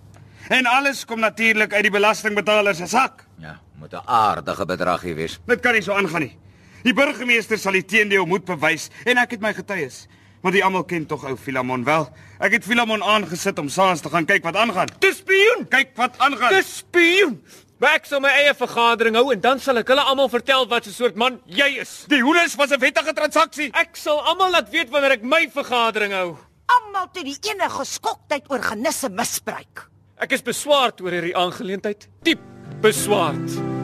En 0.50 0.66
alles 0.66 1.06
kom 1.06 1.20
natuurlik 1.22 1.74
uit 1.74 1.84
die 1.86 1.94
belastingbetaler 1.94 2.76
se 2.76 2.88
sak. 2.88 3.26
Ja, 3.38 3.60
moet 3.80 3.94
'n 3.94 4.06
aardige 4.06 4.66
bedragie 4.66 5.14
wees. 5.14 5.40
Dit 5.46 5.60
kan 5.60 5.74
nie 5.74 5.82
so 5.82 5.94
aangaan 5.94 6.22
nie. 6.22 6.38
Die 6.84 6.94
burgemeester 6.94 7.58
sal 7.58 7.72
die 7.72 7.86
teendeel 7.86 8.26
moet 8.26 8.46
bewys 8.46 8.90
en 9.06 9.18
ek 9.18 9.32
het 9.32 9.42
my 9.42 9.54
getuies. 9.54 10.08
Want 10.42 10.56
die 10.56 10.64
almal 10.64 10.86
ken 10.88 11.06
tog 11.06 11.26
ou 11.28 11.36
Filamon 11.38 11.84
wel. 11.84 12.06
Ek 12.40 12.52
het 12.52 12.64
Filamon 12.64 13.04
aangesit 13.04 13.60
om 13.60 13.70
saans 13.70 14.02
te 14.02 14.10
gaan 14.10 14.26
kyk 14.26 14.44
wat 14.44 14.56
aangaan. 14.56 14.88
Dis 15.00 15.18
spioen. 15.18 15.68
Kyk 15.68 15.90
wat 15.96 16.16
aangaan. 16.18 16.54
Dis 16.56 16.78
spioen. 16.78 17.44
Maar 17.80 17.96
ek 17.96 18.10
sal 18.10 18.20
my 18.20 18.32
eie 18.36 18.52
vergadering 18.60 19.16
hou 19.16 19.30
en 19.32 19.40
dan 19.40 19.60
sal 19.64 19.80
ek 19.80 19.88
hulle 19.94 20.04
almal 20.04 20.28
vertel 20.28 20.66
wat 20.68 20.88
'n 20.88 20.92
soort 20.92 21.16
man 21.16 21.40
jy 21.48 21.80
is. 21.80 22.06
Die 22.12 22.20
hoenders 22.20 22.56
was 22.60 22.72
'n 22.72 22.80
wettige 22.80 23.14
transaksie. 23.14 23.72
Ek 23.74 23.96
sal 23.96 24.20
almal 24.20 24.52
laat 24.52 24.70
weet 24.70 24.90
wanneer 24.90 25.12
ek 25.12 25.24
my 25.24 25.48
vergadering 25.48 26.12
hou. 26.12 26.38
Almal 26.68 27.08
tot 27.14 27.24
die 27.24 27.40
enige 27.40 27.80
geskoktheid 27.80 28.44
oor 28.52 28.60
genisse 28.60 29.10
misbruik. 29.10 29.88
Ek 30.20 30.32
is 30.34 30.42
beswaard 30.42 31.00
oor 31.02 31.12
hierdie 31.12 31.36
aangeleentheid. 31.36 32.10
Diep 32.24 32.40
beswaard. 32.82 33.79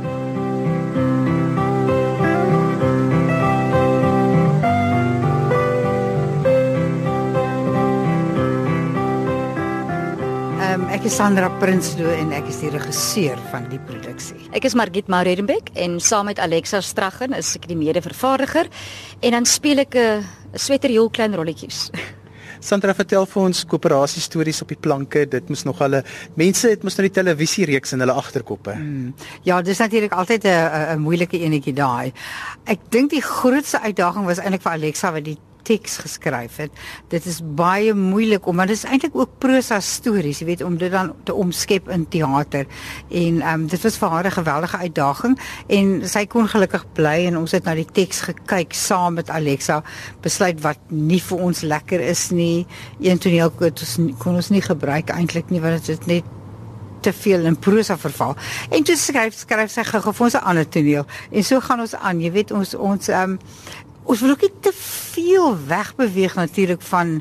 Ek 10.75 11.05
is 11.07 11.13
Sandra 11.15 11.47
Prinsloo 11.61 12.09
en 12.11 12.33
ek 12.35 12.49
is 12.51 12.57
die 12.59 12.67
regisseur 12.73 13.39
van 13.47 13.63
die 13.71 13.77
produksie. 13.87 14.35
Ek 14.51 14.65
is 14.67 14.73
Margit 14.75 15.07
Maurenbeck 15.07 15.69
en 15.79 16.01
saam 16.03 16.27
met 16.27 16.41
Alexa 16.43 16.81
Straggen 16.83 17.31
is 17.37 17.53
ek 17.55 17.69
die 17.69 17.77
mede-vervaardiger 17.79 18.67
en 19.23 19.37
dan 19.37 19.47
speel 19.47 19.79
ek 19.85 19.95
'n 19.95 20.25
sweter 20.59 20.91
heel 20.91 21.07
klein 21.09 21.31
rolletjies. 21.31 21.87
Sandra 22.67 22.93
vertel 22.93 23.23
vir 23.23 23.41
ons 23.43 23.63
koöperasie 23.63 24.21
stories 24.21 24.61
op 24.61 24.67
die 24.67 24.79
planke. 24.79 25.23
Dit 25.25 25.47
moes 25.47 25.63
nog 25.63 25.79
hulle 25.79 26.03
mense 26.35 26.67
het 26.67 26.83
mos 26.83 26.97
nou 26.97 27.07
die 27.07 27.15
televisie 27.21 27.65
reeks 27.65 27.93
in 27.93 28.03
hulle 28.03 28.13
agterkoppe. 28.13 28.75
Mm. 28.75 29.13
Ja, 29.47 29.61
dis 29.61 29.79
natuurlik 29.79 30.11
altyd 30.11 30.43
'n 30.43 30.97
'n 30.97 30.99
moeilike 30.99 31.39
enetjie 31.39 31.73
daai. 31.73 32.11
Ek 32.65 32.79
dink 32.91 33.11
die 33.11 33.23
grootste 33.23 33.79
uitdaging 33.79 34.25
was 34.25 34.39
eintlik 34.39 34.61
vir 34.61 34.71
Alexa 34.71 35.11
wat 35.11 35.23
die 35.23 35.37
teks 35.65 35.97
geskryf 36.03 36.59
het. 36.61 36.83
Dit 37.11 37.25
is 37.29 37.41
baie 37.57 37.93
moeilik 37.97 38.47
omdat 38.47 38.71
dit 38.71 38.77
is 38.77 38.85
eintlik 38.87 39.15
ook 39.17 39.37
prosa 39.43 39.79
stories, 39.83 40.39
jy 40.41 40.47
weet, 40.51 40.63
om 40.65 40.77
dit 40.77 40.91
dan 40.91 41.13
te 41.27 41.33
omskep 41.33 41.89
in 41.89 42.07
teater. 42.07 42.69
En 43.09 43.41
ehm 43.41 43.65
um, 43.65 43.67
dit 43.71 43.81
was 43.81 43.97
vir 43.97 44.09
haar 44.09 44.25
'n 44.25 44.37
geweldige 44.39 44.77
uitdaging 44.77 45.39
en 45.67 46.07
sy 46.09 46.25
kon 46.25 46.47
gelukkig 46.47 46.85
bly 46.93 47.25
en 47.27 47.37
ons 47.37 47.51
het 47.51 47.63
na 47.63 47.73
die 47.73 47.89
teks 47.91 48.21
gekyk 48.21 48.73
saam 48.73 49.13
met 49.13 49.29
Alexa, 49.29 49.83
besluit 50.21 50.61
wat 50.61 50.79
nie 50.89 51.21
vir 51.21 51.37
ons 51.37 51.61
lekker 51.61 51.99
is 51.99 52.29
nie. 52.29 52.65
Een 52.99 53.17
toneel 53.17 53.49
kon 53.49 53.71
ons 53.71 53.97
kon 54.17 54.35
ons 54.35 54.49
nie 54.49 54.61
gebruik 54.61 55.09
eintlik 55.09 55.49
nie 55.49 55.61
want 55.61 55.85
dit 55.85 56.05
net 56.05 56.23
te 57.05 57.13
veel 57.13 57.45
in 57.45 57.57
prosa 57.59 57.97
verval. 57.97 58.33
En 58.69 58.83
toe 58.83 58.95
skryf 58.97 59.37
skryf 59.37 59.73
sy 59.73 59.83
gou 59.85 60.01
vir 60.05 60.25
ons 60.27 60.35
'n 60.35 60.47
ander 60.49 60.67
toneel. 60.67 61.05
En 61.31 61.43
so 61.43 61.59
gaan 61.59 61.79
ons 61.79 61.95
aan. 61.95 62.21
Jy 62.21 62.31
weet 62.31 62.51
ons 62.51 62.75
ons 62.75 63.07
ehm 63.07 63.31
um, 63.31 63.39
ons 64.05 64.21
wil 64.21 64.35
ook 64.35 64.45
nie 64.45 64.53
te 64.61 64.73
veel 64.75 65.57
wegbeweeg 65.67 66.37
natuurlik 66.37 66.81
van 66.91 67.19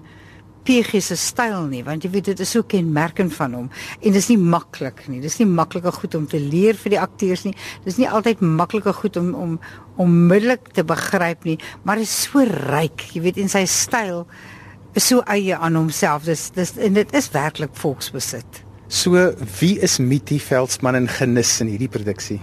PG 0.64 1.00
se 1.04 1.16
styl 1.20 1.66
nie, 1.68 1.82
want 1.84 2.04
jy 2.04 2.10
weet 2.14 2.30
dit 2.30 2.40
is 2.40 2.54
so 2.56 2.64
kenmerkend 2.64 3.34
van 3.36 3.52
hom 3.56 3.66
en 4.00 4.16
dis 4.16 4.30
nie 4.32 4.38
maklik 4.40 5.02
nie. 5.12 5.20
Dis 5.20 5.36
nie 5.40 5.48
maklike 5.48 5.92
goed 5.92 6.16
om 6.16 6.24
te 6.28 6.40
leer 6.40 6.78
vir 6.80 6.96
die 6.96 7.00
akteurs 7.00 7.44
nie. 7.44 7.52
Dis 7.84 7.98
nie 8.00 8.08
altyd 8.08 8.40
maklike 8.40 8.94
goed 8.96 9.18
om 9.20 9.32
om 9.36 9.58
onmiddellik 10.00 10.72
te 10.74 10.82
begryp 10.86 11.44
nie, 11.44 11.58
maar 11.84 12.00
dit 12.00 12.08
is 12.08 12.16
so 12.24 12.42
ryk, 12.44 13.10
jy 13.12 13.26
weet 13.28 13.40
in 13.44 13.52
sy 13.52 13.66
styl 13.68 14.24
is 14.96 15.08
so 15.10 15.22
eie 15.30 15.56
aan 15.56 15.76
homself. 15.76 16.24
Dis 16.24 16.48
dis 16.56 16.74
en 16.80 16.96
dit 16.96 17.14
is 17.14 17.28
werklik 17.34 17.74
volksbesit. 17.78 18.64
So, 18.88 19.16
wie 19.58 19.78
is 19.82 19.98
Mitty 19.98 20.38
Veldsmann 20.38 20.94
in 20.94 21.08
genis 21.08 21.56
in 21.60 21.70
hierdie 21.72 21.88
produksie? 21.90 22.38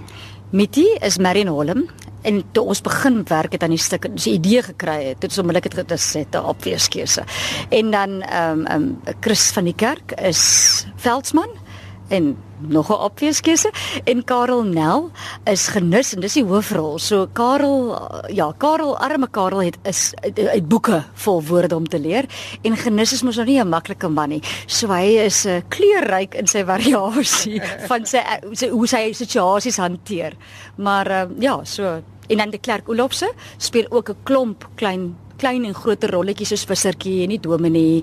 Mitty 0.51 0.83
is 0.99 1.15
Marion 1.17 1.47
Holm 1.47 1.85
en 2.27 2.41
toe 2.51 2.65
ons 2.73 2.81
begin 2.83 3.21
werk 3.29 3.53
het 3.55 3.63
aan 3.63 3.71
die 3.71 3.79
stuk 3.79 4.03
en 4.09 4.17
die 4.19 4.33
idee 4.35 4.59
gekry 4.65 4.97
het, 5.05 5.21
het 5.23 5.29
ons 5.29 5.39
onmiddellik 5.39 5.69
dit 5.71 5.93
gesette 5.95 6.41
op 6.43 6.67
weeskeuse. 6.67 7.23
En 7.71 7.91
dan 7.95 8.17
ehm 8.21 8.65
um, 8.65 8.65
um, 8.75 9.15
Chris 9.23 9.45
van 9.55 9.69
die 9.69 9.75
kerk 9.75 10.11
is 10.19 10.41
Veldsmann 10.99 11.55
en 12.11 12.35
nog 12.67 12.89
'n 12.89 13.03
opweeskeuse 13.07 13.71
en 14.03 14.23
Karel 14.23 14.63
Nel 14.63 15.11
is 15.43 15.67
genus 15.67 16.13
en 16.13 16.19
dis 16.19 16.33
die 16.33 16.43
hoofrol. 16.43 16.99
So 16.99 17.27
Karel 17.33 17.97
ja, 18.27 18.53
Karel 18.57 18.97
arme 18.97 19.27
Karel 19.29 19.61
het 19.61 19.77
is 19.83 20.13
uit 20.35 20.67
boeke 20.67 21.03
vol 21.13 21.43
woorde 21.43 21.75
om 21.75 21.87
te 21.87 21.99
leer 21.99 22.25
en 22.61 22.77
genus 22.77 23.13
is 23.13 23.23
mos 23.23 23.35
nou 23.35 23.47
nie 23.47 23.59
'n 23.59 23.69
maklike 23.69 24.09
man 24.09 24.29
nie. 24.29 24.43
So 24.65 24.87
hy 24.87 25.17
is 25.25 25.45
'n 25.45 25.49
uh, 25.49 25.61
kleurryk 25.69 26.35
in 26.35 26.47
sy 26.47 26.63
variasie 26.63 27.61
van 27.89 28.05
sy, 28.05 28.21
sy 28.51 28.69
hoe 28.69 28.87
sy 28.87 29.13
situasies 29.13 29.77
hanteer. 29.77 30.33
Maar 30.75 31.11
uh, 31.11 31.25
ja, 31.39 31.63
so 31.63 32.01
en 32.27 32.37
dan 32.37 32.49
die 32.49 32.59
Klerk 32.59 32.89
Olofse 32.89 33.31
speel 33.57 33.85
ook 33.89 34.09
'n 34.09 34.17
klomp 34.23 34.69
klein 34.75 35.15
klein 35.41 35.65
en 35.65 35.75
groter 35.75 36.11
rolletjies 36.13 36.53
soos 36.53 36.65
Vissertjie 36.69 37.23
en 37.25 37.33
die 37.33 37.39
Dominee 37.41 38.01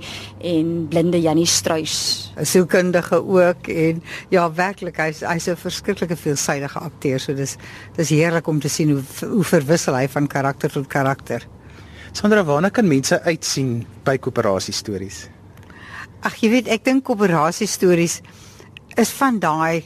en 0.53 0.73
Blinde 0.91 1.21
Jannie 1.23 1.47
Struis. 1.47 2.33
'n 2.37 2.45
Sielkundige 2.45 3.23
ook 3.23 3.69
en 3.69 4.03
ja, 4.31 4.49
werklik 4.53 4.97
hy's 4.97 5.21
hy's 5.21 5.49
'n 5.49 5.57
verskriklike 5.57 6.17
veelsidige 6.17 6.79
akteur. 6.79 7.21
So 7.21 7.35
dis 7.35 7.57
dis 7.97 8.11
heerlik 8.11 8.47
om 8.47 8.61
te 8.61 8.69
sien 8.69 8.91
hoe 8.91 9.03
hoe 9.29 9.45
verwissel 9.45 9.95
hy 9.95 10.09
van 10.09 10.27
karakter 10.27 10.71
tot 10.71 10.87
karakter. 10.87 11.47
Sandra, 12.13 12.45
waarna 12.45 12.71
kan 12.71 12.89
mense 12.89 13.23
uitsien 13.23 13.87
by 14.05 14.17
koöperasie 14.19 14.75
stories? 14.75 15.29
Ag, 16.23 16.35
jy 16.41 16.51
weet, 16.51 16.69
ek 16.69 16.85
dink 16.85 17.05
koöperasie 17.05 17.67
stories 17.67 18.21
is 18.97 19.11
van 19.11 19.39
daai 19.39 19.85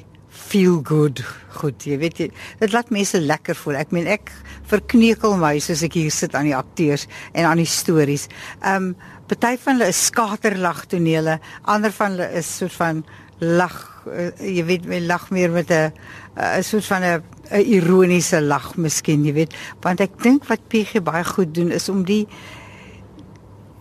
feel 0.53 0.81
good. 0.85 1.23
Goed 1.57 1.85
jy 1.89 1.97
weet 2.03 2.21
jy 2.21 2.29
dit 2.61 2.75
laat 2.75 2.93
mense 2.93 3.21
lekker 3.21 3.57
voel. 3.57 3.79
Ek 3.81 3.93
meen 3.95 4.09
ek 4.11 4.33
verkneukel 4.69 5.39
my 5.41 5.55
soos 5.65 5.85
ek 5.87 5.97
hier 5.97 6.13
sit 6.13 6.37
aan 6.37 6.51
die 6.51 6.57
akteurs 6.57 7.07
en 7.33 7.49
aan 7.49 7.63
die 7.63 7.69
stories. 7.69 8.29
Ehm 8.61 8.93
um, 8.93 8.95
party 9.33 9.55
van 9.63 9.79
hulle 9.79 9.89
is 9.89 10.01
skaterlag 10.11 10.83
tonele 10.93 11.39
ander 11.73 11.93
van 11.97 12.13
hulle 12.13 12.27
is 12.37 12.49
soort 12.59 12.75
van 12.77 12.99
lag 13.41 13.77
uh, 14.11 14.29
jy 14.45 14.65
weet 14.69 14.89
my 14.91 14.99
lag 15.07 15.31
meer 15.33 15.55
met 15.55 15.71
'n 15.71 15.93
'n 16.37 16.63
soort 16.63 16.85
van 16.85 17.03
'n 17.03 17.23
'n 17.51 17.65
ironiese 17.77 18.41
lag 18.41 18.77
miskien 18.77 19.25
jy 19.25 19.33
weet. 19.33 19.55
Want 19.81 20.01
ek 20.01 20.23
dink 20.23 20.45
wat 20.49 20.69
PG 20.69 21.03
baie 21.03 21.25
goed 21.25 21.55
doen 21.55 21.71
is 21.71 21.89
om 21.89 22.05
die 22.05 22.27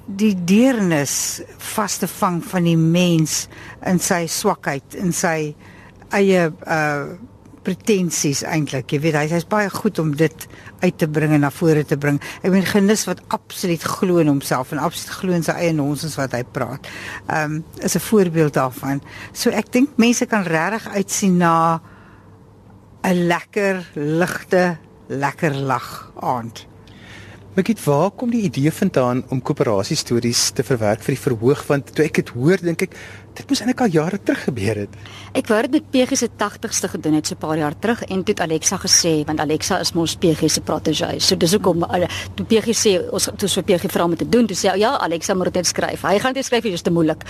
die 0.07 0.35
deernis 0.35 1.41
vas 1.57 1.97
te 1.97 2.07
vang 2.07 2.41
van 2.43 2.63
die 2.63 2.77
mens 2.77 3.47
in 3.85 3.99
sy 3.99 4.27
swakheid 4.27 4.95
in 4.95 5.13
sy 5.13 5.55
eie 6.11 6.49
uh 6.49 7.17
pretensies 7.61 8.41
eintlik. 8.41 8.89
Jy 8.89 8.99
weet 9.03 9.15
hy 9.19 9.27
hy's 9.29 9.45
baie 9.45 9.69
goed 9.69 9.99
om 10.01 10.15
dit 10.17 10.45
uit 10.81 10.95
te 10.97 11.05
bring 11.05 11.35
en 11.35 11.43
na 11.45 11.51
vore 11.53 11.83
te 11.85 11.97
bring. 12.01 12.17
Ek 12.41 12.49
meen 12.49 12.65
genis 12.65 13.03
wat 13.05 13.21
absoluut 13.35 13.83
glo 13.85 14.17
in 14.23 14.31
homself 14.31 14.71
en 14.73 14.81
absoluut 14.81 15.19
glo 15.19 15.37
in 15.37 15.45
sy 15.45 15.53
eie 15.59 15.75
nonsens 15.77 16.17
wat 16.17 16.33
hy 16.33 16.41
praat. 16.41 16.89
Um 17.29 17.63
is 17.77 17.95
'n 17.95 18.07
voorbeeld 18.09 18.53
daarvan. 18.57 19.01
So 19.33 19.49
ek 19.49 19.71
dink 19.71 19.97
mense 19.97 20.25
kan 20.25 20.43
regtig 20.43 20.89
uitsien 20.89 21.37
na 21.37 21.81
'n 23.03 23.27
lekker 23.27 23.91
ligte 23.93 24.77
lekker 25.07 25.53
lag 25.53 26.11
aand. 26.19 26.67
Begiet 27.51 27.83
waar 27.83 28.11
kom 28.15 28.29
die 28.31 28.45
idee 28.47 28.71
vandaan 28.71 29.25
om 29.27 29.41
koöperasie 29.41 29.97
stories 29.99 30.49
te 30.55 30.63
verwerk 30.63 31.01
vir 31.03 31.15
die 31.15 31.23
verhoog 31.23 31.65
want 31.67 31.89
toe 31.95 32.05
ek 32.05 32.21
dit 32.21 32.29
hoor 32.29 32.61
dink 32.63 32.85
ek 32.85 32.95
Dit 33.31 33.47
moes 33.47 33.61
eintlik 33.63 33.81
al 33.85 33.93
jare 33.93 34.17
terug 34.19 34.41
gebeur 34.43 34.79
het. 34.81 34.95
Ek 35.39 35.47
wou 35.47 35.57
dit 35.63 35.77
met 35.77 35.85
PG 35.93 36.17
se 36.19 36.27
80ste 36.35 36.89
gedoen 36.91 37.13
het 37.15 37.27
so 37.27 37.35
'n 37.35 37.37
paar 37.39 37.57
jaar 37.57 37.75
terug 37.79 38.03
en 38.03 38.23
toe 38.23 38.33
het 38.33 38.39
Alexa 38.39 38.77
gesê 38.77 39.23
want 39.25 39.39
Alexa 39.39 39.79
is 39.79 39.93
mos 39.93 40.15
PG 40.15 40.49
se 40.49 40.61
protégé. 40.61 41.19
So 41.19 41.37
dis 41.37 41.51
hoekom 41.51 41.85
toe 42.35 42.45
PG 42.45 42.75
sê 42.75 43.11
ons 43.11 43.29
toe 43.37 43.47
so 43.47 43.61
PG 43.61 43.91
vra 43.91 44.03
om 44.03 44.15
te 44.15 44.29
doen, 44.29 44.47
toe 44.47 44.55
sê 44.55 44.77
ja, 44.77 44.97
Alexa 44.97 45.33
moet 45.33 45.53
dit 45.53 45.65
skryf. 45.65 46.01
Hy 46.01 46.19
gaan 46.19 46.33
dit 46.33 46.45
skryf, 46.45 46.63
dit 46.63 46.73
is 46.73 46.81
te 46.81 46.91
moeilik. 46.91 47.23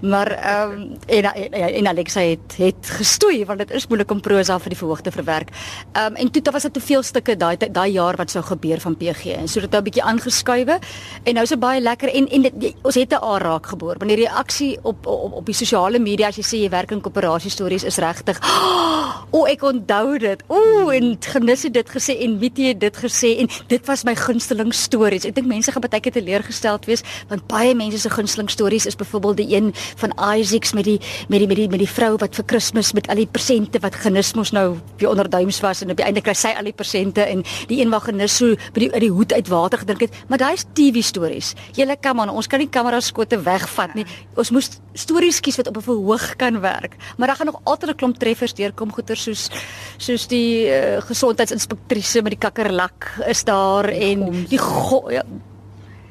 Maar 0.00 0.30
ehm 0.30 0.70
um, 0.70 0.96
en, 1.06 1.24
en 1.24 1.74
en 1.74 1.86
Alexa 1.86 2.20
het 2.20 2.56
het 2.56 2.86
gestoei 2.86 3.44
want 3.44 3.58
dit 3.58 3.70
is 3.70 3.86
moeilik 3.86 4.10
om 4.10 4.20
prosa 4.20 4.58
vir 4.58 4.68
die 4.68 4.78
verhoog 4.78 5.00
te 5.00 5.10
verwerk. 5.10 5.50
Ehm 5.92 6.06
um, 6.06 6.14
en 6.14 6.30
toe 6.30 6.42
daar 6.42 6.52
was 6.52 6.62
dit 6.62 6.72
te 6.72 6.80
veel 6.80 7.02
stukke 7.02 7.36
daai 7.36 7.56
daai 7.56 7.92
jaar 7.92 8.16
wat 8.16 8.30
sou 8.30 8.44
gebeur 8.44 8.80
van 8.80 8.96
PG 8.96 9.26
en 9.26 9.48
so 9.48 9.60
dit 9.60 9.70
nou 9.70 9.80
'n 9.80 9.84
bietjie 9.84 10.02
aangeskuive 10.02 10.78
en 11.22 11.34
nou 11.34 11.42
is 11.42 11.48
dit 11.48 11.60
baie 11.60 11.80
lekker 11.80 12.08
en 12.08 12.28
en 12.28 12.42
dit, 12.42 12.74
ons 12.82 12.94
het 12.94 13.12
'n 13.12 13.22
aanraak 13.22 13.66
geboor. 13.66 13.94
Wanneer 13.98 14.16
die 14.16 14.26
reaksie 14.26 14.78
op 14.82 15.06
op, 15.06 15.32
op 15.32 15.41
die 15.46 15.56
sosiale 15.56 15.98
media 16.02 16.28
as 16.28 16.38
jy 16.40 16.44
sê 16.46 16.60
jy 16.62 16.70
werk 16.72 16.92
in 16.94 17.02
koöperasie 17.04 17.50
stories 17.52 17.84
is 17.88 18.00
regtig. 18.02 18.40
O, 19.32 19.38
oh, 19.38 19.48
ek 19.48 19.62
onthou 19.64 20.18
dit. 20.20 20.42
O, 20.52 20.58
oh, 20.58 20.88
en 20.92 21.14
genis 21.24 21.62
het 21.64 21.72
dit 21.72 21.88
gesê 21.88 22.18
en 22.26 22.34
Witty 22.42 22.66
het 22.68 22.80
dit 22.82 22.98
gesê 23.00 23.30
en 23.40 23.48
dit 23.70 23.86
was 23.88 24.02
my 24.04 24.12
gunsteling 24.18 24.74
stories. 24.76 25.24
Ek 25.24 25.32
dink 25.38 25.48
mense 25.48 25.72
gaan 25.72 25.84
baie 25.86 26.02
keer 26.04 26.12
teleurgesteld 26.18 26.84
wees 26.90 27.00
want 27.30 27.46
baie 27.48 27.72
mense 27.78 28.02
se 28.02 28.12
gunsteling 28.12 28.50
stories 28.52 28.84
is 28.90 28.98
byvoorbeeld 29.00 29.40
die 29.40 29.48
een 29.56 29.70
van 30.02 30.12
Isaacs 30.36 30.74
met 30.76 30.84
die 30.84 30.98
met 31.32 31.40
die 31.40 31.48
met 31.48 31.62
die 31.62 31.68
met 31.72 31.80
die 31.80 31.88
vrou 31.88 32.10
wat 32.20 32.36
vir 32.36 32.44
Kersfees 32.52 32.92
met 32.92 33.08
al 33.08 33.22
die 33.22 33.28
persente 33.38 33.80
wat 33.80 33.96
genis 34.04 34.34
mos 34.36 34.52
nou 34.52 34.66
wie 35.00 35.08
onder 35.08 35.30
duims 35.32 35.62
was 35.64 35.80
en 35.80 35.94
op 35.94 36.02
die 36.02 36.04
einde 36.04 36.20
kry 36.20 36.36
sy 36.36 36.52
al 36.52 36.68
die 36.68 36.76
persente 36.76 37.24
en 37.24 37.40
die 37.72 37.80
een 37.80 37.92
wat 37.92 38.10
genis 38.10 38.36
so 38.36 38.52
by 38.74 38.84
die 38.84 38.90
uit 38.92 39.04
die 39.06 39.12
hoed 39.12 39.32
uit 39.32 39.48
water 39.48 39.80
gedrink 39.82 40.06
het. 40.06 40.20
Maar 40.28 40.42
daai 40.42 40.54
is 40.58 40.66
TV 40.76 41.02
stories. 41.04 41.54
Julle 41.76 41.96
kan 42.00 42.16
man, 42.16 42.32
ons 42.32 42.48
kan 42.50 42.60
nie 42.60 42.68
kamera 42.72 43.00
skote 43.00 43.38
wegvat 43.44 43.96
nie. 43.98 44.06
Ons 44.36 44.52
moes 44.54 44.70
stories 44.98 45.31
kies 45.40 45.56
wat 45.56 45.68
op 45.68 45.76
'n 45.76 45.82
verhoog 45.82 46.36
kan 46.36 46.60
werk. 46.60 46.96
Maar 47.16 47.26
daar 47.26 47.36
gaan 47.36 47.46
nog 47.46 47.60
altyd 47.62 47.90
'n 47.90 47.94
klomp 47.94 48.18
treffers 48.18 48.54
deurkom 48.54 48.92
goeie 48.92 49.16
soos 49.16 49.50
soos 49.96 50.26
die 50.26 50.66
uh, 50.66 51.00
gesondheidsinspektrice 51.00 52.22
met 52.22 52.32
die 52.32 52.38
kakkerlak 52.48 53.18
is 53.26 53.44
daar 53.44 53.86
die 53.86 54.00
en 54.00 54.18
goms. 54.18 54.48
die 54.48 54.58
go, 54.58 55.10
ja, 55.10 55.22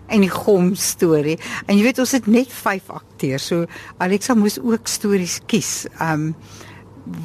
en 0.08 0.26
die 0.26 0.32
gom 0.32 0.76
storie. 0.76 1.38
En 1.66 1.78
jy 1.78 1.84
weet 1.84 2.00
ons 2.00 2.12
het 2.12 2.28
net 2.28 2.52
5 2.54 2.90
akteurs. 2.90 3.46
So 3.46 3.66
Alexa 3.98 4.36
moes 4.38 4.60
ook 4.60 4.88
stories 4.88 5.40
kies. 5.46 5.86
Um 6.02 6.36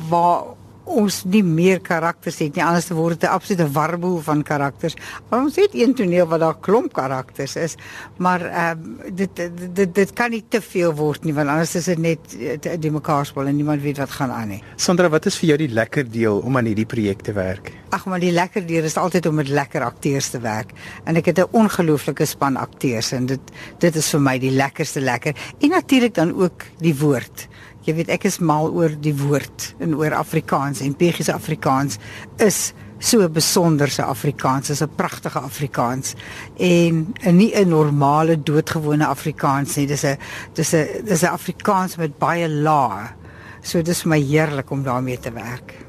waar 0.08 0.55
ons 0.86 1.22
nie 1.26 1.42
meer 1.42 1.80
karakters 1.84 2.38
het 2.38 2.54
nie 2.56 2.64
anders 2.64 2.88
word 2.94 3.20
dit 3.20 3.28
'n 3.28 3.32
absolute 3.32 3.66
warboel 3.72 4.20
van 4.22 4.42
karakters. 4.42 4.94
Maar 5.28 5.40
ons 5.40 5.56
het 5.56 5.74
een 5.74 5.94
toneel 5.94 6.26
wat 6.26 6.40
daar 6.40 6.58
klomp 6.60 6.92
karakters 6.92 7.56
is, 7.56 7.74
maar 8.16 8.40
ehm 8.40 8.78
uh, 8.78 9.10
dit, 9.14 9.36
dit 9.36 9.74
dit 9.74 9.94
dit 9.94 10.12
kan 10.12 10.30
nie 10.30 10.44
te 10.48 10.60
veel 10.60 10.94
word 10.94 11.24
nie 11.24 11.34
want 11.34 11.48
anders 11.48 11.74
is 11.74 11.84
dit 11.84 11.98
net 11.98 12.18
eh, 12.38 12.80
die 12.80 12.90
mekaar 12.90 13.26
spel 13.26 13.46
en 13.46 13.56
niemand 13.56 13.82
weet 13.82 13.98
wat 13.98 14.10
gaan 14.10 14.30
aan 14.30 14.48
nie. 14.48 14.62
Sandra, 14.76 15.08
wat 15.08 15.26
is 15.26 15.36
vir 15.36 15.48
jou 15.48 15.58
die 15.58 15.72
lekker 15.74 16.10
deel 16.10 16.38
om 16.38 16.56
aan 16.56 16.64
hierdie 16.64 16.86
projek 16.86 17.22
te 17.22 17.32
werk? 17.32 17.72
Ag 17.90 18.06
maar 18.06 18.20
die 18.20 18.32
lekker 18.32 18.66
deel 18.66 18.84
is 18.84 18.96
altyd 18.96 19.26
om 19.26 19.34
met 19.34 19.48
lekker 19.48 19.82
akteurs 19.82 20.30
te 20.30 20.40
werk. 20.40 20.72
En 21.04 21.16
ek 21.16 21.26
het 21.26 21.38
'n 21.38 21.48
ongelooflike 21.50 22.24
span 22.24 22.56
akteurs 22.56 23.12
en 23.12 23.26
dit 23.26 23.40
dit 23.78 23.96
is 23.96 24.10
vir 24.10 24.20
my 24.20 24.38
die 24.38 24.50
lekkerste 24.50 25.00
lekker. 25.00 25.34
En 25.60 25.68
natuurlik 25.68 26.14
dan 26.14 26.34
ook 26.34 26.62
die 26.78 26.96
woord. 26.98 27.48
Jy 27.86 27.94
weet 27.94 28.08
ek 28.10 28.24
is 28.26 28.40
mal 28.42 28.72
oor 28.74 28.90
die 28.98 29.14
woord 29.14 29.70
en 29.78 29.94
oor 29.94 30.16
Afrikaans 30.18 30.80
en 30.82 30.96
PG 30.98 31.28
se 31.28 31.32
Afrikaans 31.32 32.00
is 32.42 32.72
so 32.98 33.28
besonderse 33.30 34.02
Afrikaans, 34.02 34.70
is 34.70 34.82
'n 34.82 34.90
pragtige 34.96 35.38
Afrikaans 35.38 36.14
en 36.58 37.14
nie 37.30 37.52
'n 37.54 37.68
normale 37.68 38.42
doodgewone 38.42 39.06
Afrikaans 39.06 39.76
nie. 39.76 39.86
Dis 39.86 40.04
'n 40.04 40.18
dis 40.54 40.74
'n 40.74 41.04
dis 41.04 41.22
'n 41.22 41.26
Afrikaans 41.30 41.96
met 41.96 42.18
baie 42.18 42.48
lae. 42.48 43.14
So 43.62 43.82
dis 43.82 44.02
vir 44.02 44.08
my 44.08 44.20
heerlik 44.20 44.70
om 44.70 44.82
daarmee 44.82 45.18
te 45.18 45.30
werk 45.30 45.86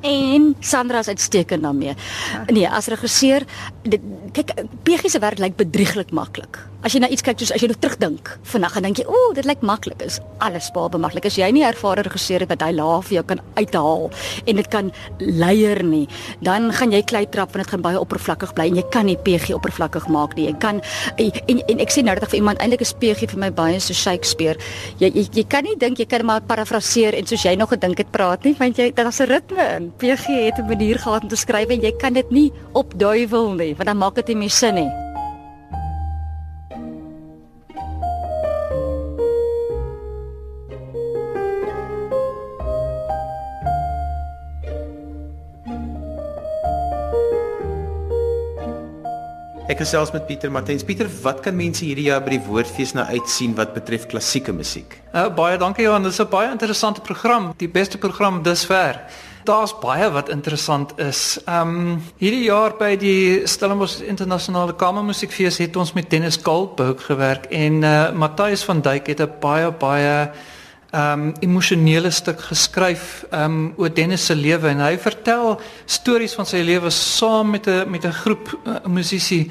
en 0.00 0.54
Sandra 0.60 0.98
is 0.98 1.08
uitstekend 1.08 1.62
daarmee. 1.62 1.94
Nee, 2.46 2.68
as 2.70 2.86
regisseur, 2.86 3.44
dit, 3.82 4.00
kyk 4.32 4.54
PG 4.82 5.10
se 5.10 5.18
werk 5.18 5.38
lyk 5.38 5.56
bedrieglik 5.56 6.10
maklik. 6.10 6.60
As 6.78 6.94
jy 6.94 7.00
na 7.02 7.08
iets 7.10 7.24
kyk 7.26 7.40
soos 7.42 7.50
as 7.50 7.58
jy 7.58 7.66
nou 7.72 7.74
terugdink, 7.82 8.28
vanaand 8.46 8.74
dan 8.78 8.82
dink 8.86 8.98
jy, 9.00 9.06
"O, 9.10 9.32
dit 9.34 9.44
lyk 9.44 9.62
maklik." 9.62 10.00
Is 10.00 10.20
alles 10.38 10.70
behalwe 10.70 10.98
maklik. 10.98 11.26
As 11.26 11.34
jy 11.34 11.50
nie 11.50 11.64
ervare 11.64 12.02
regisseur 12.02 12.38
het 12.40 12.48
wat 12.48 12.62
hy 12.62 12.72
laaf 12.72 13.08
vir 13.08 13.14
jou 13.18 13.24
kan 13.24 13.40
uithaal 13.56 14.10
en 14.46 14.56
dit 14.56 14.68
kan 14.68 14.92
leier 15.18 15.82
nie, 15.82 16.08
dan 16.40 16.72
gaan 16.72 16.92
jy 16.92 17.02
klei 17.02 17.26
trap 17.26 17.52
want 17.52 17.66
dit 17.66 17.70
gaan 17.72 17.82
baie 17.82 17.98
oppervlakkig 17.98 18.54
bly 18.54 18.66
en 18.68 18.76
jy 18.76 18.84
kan 18.90 19.06
nie 19.06 19.16
PG 19.16 19.54
oppervlakkig 19.54 20.06
maak 20.08 20.36
nie. 20.36 20.46
Jy 20.46 20.58
kan 20.58 20.80
en 21.18 21.32
en, 21.48 21.62
en 21.68 21.78
ek 21.80 21.90
sê 21.90 22.04
nou 22.04 22.14
dat 22.14 22.28
vir 22.28 22.38
iemand 22.38 22.58
eintlik 22.58 22.80
is 22.80 22.92
PG 22.92 23.26
vir 23.26 23.38
my 23.38 23.50
baie 23.50 23.80
so 23.80 23.92
Shakespeare. 23.92 24.56
Jy 25.00 25.10
jy, 25.14 25.28
jy 25.32 25.44
kan 25.48 25.64
nie 25.64 25.74
dink 25.76 25.98
jy 25.98 26.06
kan 26.06 26.24
maar 26.24 26.40
parafraseer 26.40 27.14
en 27.14 27.26
soos 27.26 27.42
jy 27.42 27.56
nog 27.56 27.70
gedink 27.70 27.98
het 27.98 28.12
praat 28.12 28.44
nie, 28.44 28.54
want 28.54 28.78
jy 28.78 28.92
daar's 28.92 29.20
'n 29.20 29.26
ritme 29.26 29.76
in. 29.76 29.92
PG 29.98 30.26
het 30.46 30.58
'n 30.58 30.68
manier 30.68 30.98
gehad 30.98 31.22
om 31.22 31.28
te 31.28 31.36
skryf 31.36 31.68
en 31.68 31.80
jy 31.80 31.92
kan 31.98 32.12
dit 32.12 32.30
nie 32.30 32.52
opduiwel 32.72 33.54
nie, 33.54 33.74
want 33.74 33.86
dan 33.86 33.98
maak 33.98 34.14
dit 34.14 34.28
nie 34.28 34.36
meer 34.36 34.50
sin 34.50 34.74
nie. 34.74 35.07
Ek 49.78 49.84
gesels 49.84 50.10
met 50.10 50.24
Pieter 50.26 50.50
Martens. 50.50 50.82
Pieter, 50.82 51.06
wat 51.22 51.38
kan 51.38 51.54
mense 51.54 51.84
hierdie 51.86 52.08
jaar 52.08 52.24
by 52.24 52.32
die 52.32 52.40
Woordfees 52.42 52.96
nou 52.98 53.04
uitsien 53.14 53.52
wat 53.54 53.76
betref 53.76 54.08
klassieke 54.10 54.50
musiek? 54.50 54.96
Uh, 55.12 55.28
baie 55.30 55.54
dankie 55.54 55.84
Johan, 55.84 56.02
dit 56.02 56.10
is 56.10 56.18
'n 56.18 56.26
baie 56.26 56.50
interessante 56.50 57.00
program, 57.00 57.52
die 57.56 57.68
beste 57.68 57.96
program 57.96 58.42
dusver. 58.42 58.98
Daar's 59.44 59.78
baie 59.78 60.10
wat 60.10 60.30
interessant 60.34 60.98
is. 60.98 61.38
Ehm 61.46 61.68
um, 61.68 62.02
hierdie 62.18 62.50
jaar 62.50 62.74
by 62.76 62.96
die 62.96 63.46
Stellenbosch 63.46 64.00
Internasionale 64.02 64.74
Kamermusiekfees 64.74 65.58
het 65.58 65.76
ons 65.76 65.92
met 65.92 66.10
Dennis 66.10 66.40
Goldberg 66.42 67.06
gewerk 67.06 67.46
en 67.46 67.82
uh, 67.82 68.10
Matthys 68.10 68.64
van 68.64 68.80
Duyk 68.80 69.06
het 69.06 69.20
'n 69.20 69.30
baie 69.40 69.70
baie 69.70 70.30
um, 70.92 71.32
emosionele 71.40 72.10
stuk 72.10 72.40
geskryf 72.40 73.24
um, 73.32 73.72
oor 73.76 73.92
Dennis 73.94 74.26
se 74.26 74.34
lewe 74.34 74.70
en 74.72 74.84
hy 74.84 74.94
vertel 75.00 75.58
stories 75.86 76.36
van 76.38 76.48
sy 76.48 76.62
lewe 76.64 76.90
saam 76.90 77.50
met 77.50 77.68
'n 77.68 77.90
met 77.90 78.04
'n 78.04 78.12
groep 78.12 78.58
uh, 78.64 78.84
musisi. 78.86 79.50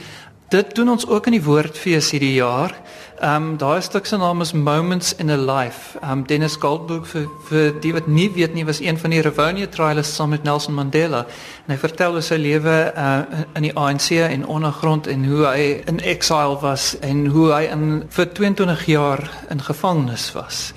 Dit 0.50 0.75
doen 0.75 0.89
ons 0.89 1.08
ook 1.08 1.25
in 1.25 1.32
die 1.32 1.44
Woordfees 1.44 2.12
hierdie 2.12 2.34
jaar. 2.34 2.72
Um, 3.20 3.58
daai 3.58 3.82
stuk 3.82 4.06
se 4.06 4.17
naam 4.17 4.41
is 4.41 4.53
Moments 4.53 5.15
in 5.15 5.29
a 5.29 5.36
Life. 5.36 6.00
Um, 6.03 6.24
Dennis 6.24 6.56
Goldberg 6.56 7.08
vir 7.08 7.25
vir 7.50 7.79
die 7.82 7.94
wat 7.94 8.08
nie 8.08 8.29
weet 8.29 8.53
nie 8.53 8.65
was 8.65 8.79
een 8.79 8.98
van 8.98 9.10
die 9.10 9.22
Rivonia 9.22 9.67
trialists 9.67 10.15
saam 10.15 10.29
met 10.29 10.44
Nelson 10.44 10.74
Mandela. 10.74 11.25
En 11.65 11.74
hy 11.74 11.77
vertel 11.77 12.13
oor 12.13 12.22
sy 12.22 12.38
lewe 12.38 12.94
uh, 12.96 13.22
in 13.56 13.67
die 13.67 13.74
ANC 13.75 14.12
en 14.12 14.46
ondergrond 14.46 15.08
en 15.08 15.25
hoe 15.25 15.46
hy 15.46 15.84
in 15.86 16.00
exile 16.00 16.60
was 16.62 16.96
en 17.01 17.25
hoe 17.25 17.51
hy 17.51 17.63
in 17.72 18.03
vir 18.10 18.32
22 18.34 18.86
jaar 18.86 19.29
in 19.50 19.62
gevangenis 19.62 20.32
was. 20.32 20.72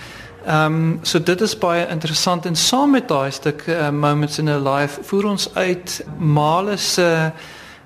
Ehm 0.46 0.74
um, 0.74 0.98
so 1.02 1.20
dit 1.22 1.40
is 1.40 1.58
baie 1.58 1.86
interessant 1.88 2.46
en 2.46 2.56
saam 2.56 2.90
met 2.90 3.08
daai 3.08 3.30
stuk 3.30 3.66
uh, 3.68 3.90
moments 3.90 4.38
in 4.38 4.48
a 4.48 4.58
life 4.58 5.02
voer 5.02 5.24
ons 5.24 5.54
uit 5.54 6.04
Male 6.18 6.76
se 6.76 7.02
uh, 7.02 7.30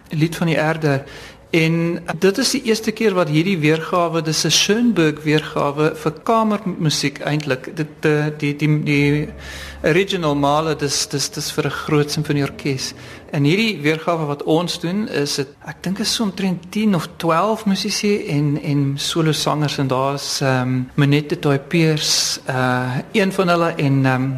lied 0.09 0.37
van 0.37 0.47
die 0.47 0.61
aarde. 0.61 1.03
En 1.51 2.03
dit 2.19 2.39
is 2.39 2.51
die 2.51 2.63
eerste 2.63 2.91
keer 2.91 3.15
wat 3.15 3.29
hierdie 3.31 3.59
weergawe 3.59 4.23
dis 4.23 4.45
'n 4.45 4.51
Schoenberg 4.51 5.23
weergawe 5.23 5.93
vir 5.95 6.13
kamermusiek 6.23 7.21
eintlik 7.21 7.77
dit 7.77 7.89
die 8.03 8.33
die 8.39 8.55
die, 8.57 8.83
die 8.85 9.29
original 9.83 10.35
Male 10.35 10.75
dis 10.75 11.07
dis 11.07 11.29
dis 11.31 11.53
vir 11.53 11.67
'n 11.67 11.71
groot 11.71 12.11
simfonieorkes 12.11 12.95
En 13.35 13.43
hierdie 13.43 13.81
weergawe 13.83 14.29
wat 14.29 14.43
ons 14.47 14.76
doen 14.79 15.09
is 15.11 15.33
dit 15.41 15.49
ek 15.67 15.81
dink 15.83 15.99
is 16.05 16.12
so 16.14 16.23
omtrent 16.23 16.69
10 16.71 16.95
of 16.95 17.09
12 17.19 17.64
musisië 17.67 18.29
en 18.31 18.53
en 18.62 18.85
solo 19.00 19.33
sangers 19.35 19.79
en 19.83 19.91
daar's 19.91 20.29
ehm 20.41 20.75
um, 20.75 20.76
Minette 20.95 21.38
Toy 21.43 21.59
Peers 21.59 22.38
uh 22.47 23.03
een 23.12 23.33
van 23.33 23.49
hulle 23.49 23.73
en 23.75 23.97
ehm 24.07 24.23
um, 24.23 24.29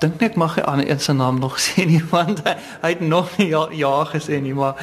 dink 0.00 0.20
net 0.20 0.36
mag 0.40 0.56
hy 0.56 0.64
aan 0.64 0.82
een 0.82 1.00
se 1.00 1.12
naam 1.12 1.38
nog 1.38 1.58
sê 1.64 1.84
nie 1.88 2.02
want 2.10 2.42
hy, 2.46 2.54
hy 2.82 2.92
het 2.94 3.02
nog 3.04 3.32
nie 3.38 3.48
ja, 3.52 3.66
ja 3.76 3.92
gesê 4.08 4.40
nie 4.42 4.54
maar 4.56 4.78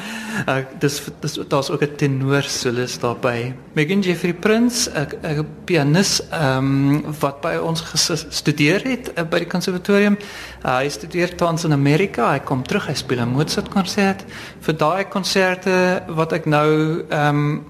uh, 0.46 0.60
dis 0.80 1.00
dis 1.22 1.38
daar's 1.48 1.70
ook 1.70 1.82
'n 1.82 1.96
tenor 1.96 2.42
solis 2.42 2.98
daarbey 2.98 3.54
Megan 3.72 4.00
Jeffrey 4.00 4.34
Prince 4.34 4.90
'n 4.94 5.46
pianis 5.64 6.20
um, 6.32 7.02
wat 7.20 7.40
by 7.40 7.56
ons 7.56 7.80
gestudeer 7.80 8.82
het 8.84 9.12
uh, 9.16 9.24
by 9.24 9.38
die 9.38 9.50
konservatorium 9.50 10.18
uh, 10.64 10.78
hy 10.78 10.88
studeer 10.88 11.34
tans 11.36 11.64
in 11.64 11.72
Amerika 11.72 12.32
hy 12.32 12.40
kom 12.40 12.62
terug 12.62 12.86
hy 12.86 12.94
speel 12.94 13.20
'n 13.20 13.34
Mozart 13.34 13.68
konsert 13.68 14.24
vir 14.60 14.74
daai 14.76 15.04
konserte 15.04 16.02
wat 16.08 16.32
ek 16.32 16.46
nou 16.46 17.04
ehm 17.08 17.36
um, 17.36 17.64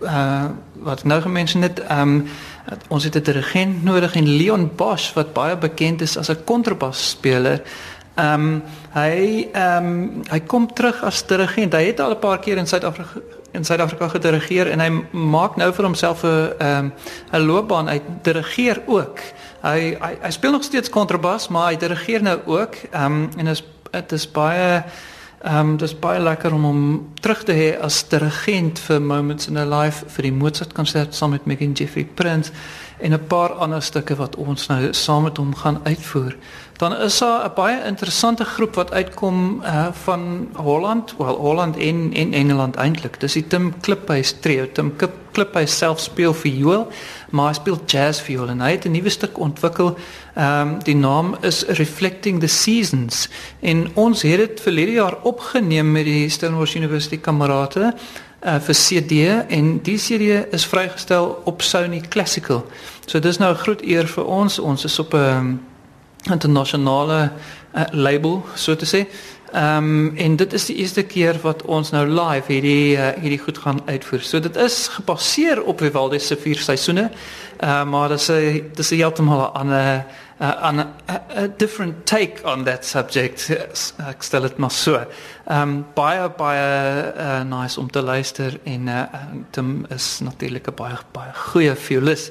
uh, 0.00 0.44
wat 0.86 1.04
nou 1.04 1.20
gemention 1.20 1.62
het 1.62 1.80
ehm 1.80 2.00
um, 2.00 2.26
ons 2.88 3.04
het 3.04 3.16
'n 3.16 3.22
dirigent 3.22 3.84
nodig 3.84 4.14
en 4.14 4.36
Leon 4.36 4.70
Bosch 4.76 5.14
wat 5.14 5.32
baie 5.32 5.56
bekend 5.56 6.00
is 6.00 6.16
as 6.16 6.28
'n 6.28 6.44
kontrabassspeler. 6.44 7.62
Ehm 8.14 8.32
um, 8.32 8.62
hy 8.92 9.48
ehm 9.52 9.86
um, 9.86 10.22
hy 10.30 10.40
kom 10.40 10.72
terug 10.72 11.02
as 11.02 11.26
dirigent. 11.26 11.72
Hy 11.72 11.84
het 11.86 12.00
al 12.00 12.10
'n 12.10 12.18
paar 12.18 12.38
keer 12.38 12.56
in 12.56 12.66
Suid-Afrika 12.66 13.20
in 13.52 13.64
Suid-Afrika 13.64 14.08
gedirigeer 14.08 14.70
en 14.70 14.80
hy 14.80 14.90
maak 15.10 15.56
nou 15.56 15.72
vir 15.72 15.84
homself 15.84 16.22
'n 16.22 16.52
ehm 16.58 16.90
'n 17.32 17.46
loopbaan 17.46 17.88
uit 17.88 18.02
dirigeer 18.22 18.82
ook. 18.86 19.20
Hy, 19.62 19.96
hy 20.00 20.12
hy 20.22 20.30
speel 20.30 20.50
nog 20.50 20.62
steeds 20.62 20.88
kontrabas, 20.88 21.48
maar 21.48 21.70
hy 21.70 21.76
dirigeer 21.76 22.22
nou 22.22 22.38
ook. 22.46 22.74
Ehm 22.90 23.04
um, 23.04 23.28
en 23.36 23.46
is 23.46 23.64
dit 23.90 24.12
is 24.12 24.30
baie 24.30 24.84
Ehm 25.46 25.58
um, 25.58 25.76
dis 25.78 25.92
baie 25.94 26.18
lekker 26.18 26.54
om 26.56 26.64
hom 26.66 26.78
terug 27.22 27.44
te 27.46 27.54
hê 27.54 27.68
as 27.78 28.00
dirigent 28.10 28.80
vir 28.82 28.98
Moments 29.00 29.46
in 29.46 29.60
a 29.62 29.62
Life 29.62 30.08
vir 30.16 30.26
die 30.26 30.32
Mozart 30.34 30.72
konsert 30.74 31.14
saam 31.14 31.36
met 31.36 31.46
Megan 31.46 31.76
Jeffrey 31.78 32.02
Prince 32.18 32.50
en 32.98 33.12
'n 33.12 33.26
paar 33.26 33.52
ander 33.52 33.82
stukke 33.82 34.14
wat 34.16 34.36
ons 34.36 34.66
nou 34.66 34.92
saam 34.92 35.22
met 35.22 35.36
hom 35.36 35.54
gaan 35.54 35.80
uitvoer. 35.84 36.36
Dan 36.76 36.96
is 36.96 37.18
daar 37.18 37.44
'n 37.44 37.54
baie 37.54 37.84
interessante 37.84 38.44
groep 38.44 38.74
wat 38.74 38.92
uitkom 38.92 39.62
uh, 39.62 39.86
van 39.92 40.48
Holland, 40.54 41.14
wel 41.18 41.36
Holland 41.36 41.76
en 41.76 42.10
en 42.14 42.32
Engeland 42.32 42.76
eintlik. 42.76 43.20
Dis 43.20 43.32
die 43.32 43.46
Tim 43.46 43.80
Kliphuis 43.80 44.34
trio. 44.40 44.66
Tim 44.72 44.92
Kliphuis 45.32 45.76
self 45.78 46.00
speel 46.00 46.34
viool, 46.34 46.88
maar 47.30 47.46
hy 47.46 47.54
speel 47.54 47.80
jazz 47.86 48.20
viool 48.20 48.48
en 48.48 48.60
hy 48.60 48.70
het 48.70 48.84
'n 48.84 48.90
nuwe 48.90 49.08
stuk 49.08 49.38
ontwikkel. 49.38 49.96
Ehm 50.34 50.68
um, 50.68 50.78
die 50.82 50.96
naam 50.96 51.36
is 51.40 51.62
Reflecting 51.62 52.40
the 52.40 52.46
Seasons 52.46 53.28
en 53.60 53.90
ons 53.94 54.22
het 54.22 54.36
dit 54.36 54.60
verlede 54.60 54.92
jaar 54.92 55.16
opgeneem 55.22 55.92
met 55.92 56.04
die 56.04 56.28
Stellenbosch 56.28 56.74
University 56.74 57.20
kamerate 57.20 57.94
uh, 58.44 58.58
vir 58.60 58.74
CD 58.74 59.12
en 59.48 59.82
die 59.82 59.98
CD 59.98 60.44
is 60.52 60.66
vrygestel 60.66 61.42
op 61.44 61.62
Sony 61.62 62.00
Classical. 62.08 62.66
So 63.06 63.18
dis 63.18 63.38
nou 63.38 63.52
'n 63.52 63.62
groot 63.62 63.82
eer 63.82 64.06
vir 64.06 64.24
ons. 64.24 64.58
Ons 64.58 64.84
is 64.84 64.98
op 64.98 65.14
'n 65.14 65.16
um, 65.16 65.60
internasionale 66.30 67.30
uh, 67.74 67.84
label, 67.90 68.44
so 68.54 68.76
te 68.76 68.86
sê. 68.86 69.06
Ehm 69.56 69.76
um, 69.76 70.16
en 70.16 70.36
dit 70.36 70.52
is 70.52 70.64
die 70.68 70.74
eerste 70.76 71.02
keer 71.02 71.38
wat 71.40 71.62
ons 71.62 71.90
nou 71.90 72.02
live 72.04 72.52
hierdie 72.52 72.96
uh, 72.96 73.06
hierdie 73.22 73.40
goed 73.40 73.58
gaan 73.58 73.78
uitvoer. 73.86 74.20
So 74.20 74.40
dit 74.40 74.56
is 74.56 74.74
gebaseer 74.92 75.62
op 75.64 75.80
Vivaldi 75.80 76.18
se 76.20 76.36
vier 76.36 76.60
seisoene. 76.60 77.06
Ehm 77.08 77.70
uh, 77.70 77.84
maar 77.90 78.08
dit 78.12 78.20
is 78.20 78.28
'n 78.28 78.70
dis 78.74 78.90
'n 78.90 79.00
heeltemal 79.00 79.40
'n 79.40 79.52
ander 79.60 80.04
uh, 80.40 80.68
on 80.68 80.78
a, 80.80 80.86
a 81.36 81.46
different 81.56 82.06
take 82.06 82.44
on 82.44 82.64
that 82.64 82.84
subject. 82.84 83.48
Ek 84.08 84.22
stel 84.22 84.40
dit 84.40 84.56
maar 84.56 84.70
so. 84.70 84.94
Ehm 85.46 85.62
um, 85.62 85.86
baie 85.94 86.28
baie 86.28 87.14
uh, 87.16 87.40
nice 87.42 87.80
om 87.80 87.90
te 87.90 88.02
luister 88.02 88.60
en 88.64 88.88
uh, 88.88 89.02
Tim 89.50 89.86
is 89.88 90.20
natuurlik 90.20 90.68
'n 90.68 90.74
baie 90.76 90.96
baie 91.12 91.32
goeie 91.32 91.74
violis 91.76 92.30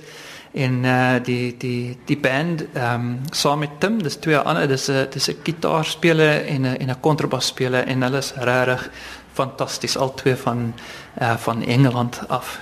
en 0.56 0.84
uh, 0.84 1.16
die 1.24 1.56
die 1.58 1.98
die 2.06 2.18
band 2.18 2.64
ehm 2.74 2.94
um, 2.94 3.20
saam 3.32 3.60
met 3.60 3.80
Tim, 3.80 3.98
dis 4.04 4.16
twee 4.24 4.38
ander, 4.38 4.68
dis 4.68 4.88
'n 4.90 5.08
dis 5.12 5.28
'n 5.30 5.40
gitaarspeler 5.44 6.46
en 6.46 6.62
'n 6.62 6.78
en 6.80 6.90
'n 6.90 7.00
kontrabasspeler 7.00 7.84
en 7.88 8.02
hulle 8.02 8.18
is 8.18 8.34
regtig 8.36 8.90
fantasties 9.34 9.98
al 9.98 10.14
twee 10.14 10.36
van 10.36 10.74
uh, 11.22 11.36
van 11.38 11.64
Engeland 11.64 12.20
af. 12.28 12.60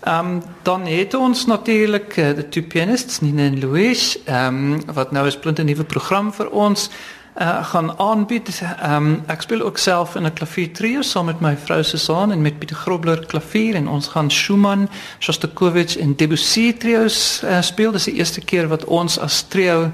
Ehm 0.00 0.26
um, 0.26 0.42
dan 0.62 0.86
het 0.86 1.14
ons 1.14 1.46
natuurlik 1.46 2.16
uh, 2.16 2.34
die 2.34 2.48
twee 2.48 2.64
pianists 2.64 3.20
Nina 3.20 3.42
en 3.42 3.60
Louis, 3.60 4.18
ehm 4.24 4.72
um, 4.72 4.94
wat 4.94 5.10
nou 5.10 5.26
'n 5.26 5.30
splinte 5.30 5.62
nuwe 5.62 5.84
program 5.84 6.32
vir 6.32 6.50
ons 6.50 6.90
uh, 7.38 7.64
gaan 7.64 7.98
aanbied. 7.98 8.62
Um, 8.82 9.22
ek 9.26 9.42
speel 9.42 9.62
ook 9.62 9.78
self 9.78 10.14
in 10.14 10.26
'n 10.26 10.32
klavier 10.32 10.72
trio 10.72 11.02
saam 11.02 11.24
met 11.24 11.40
my 11.40 11.56
vrou 11.56 11.82
Susan 11.82 12.32
en 12.32 12.42
met 12.42 12.58
Pieter 12.58 12.76
Grobler 12.76 13.26
klavier 13.26 13.74
en 13.74 13.88
ons 13.88 14.08
gaan 14.08 14.30
Schumann, 14.30 14.88
Shostakovich 15.18 15.96
en 15.96 16.16
Debussy 16.16 16.72
trios 16.72 17.42
uh, 17.44 17.60
speel. 17.60 17.92
Dis 17.92 18.04
die 18.04 18.14
eerste 18.14 18.40
keer 18.40 18.68
wat 18.68 18.84
ons 18.84 19.18
as 19.18 19.42
trio 19.42 19.90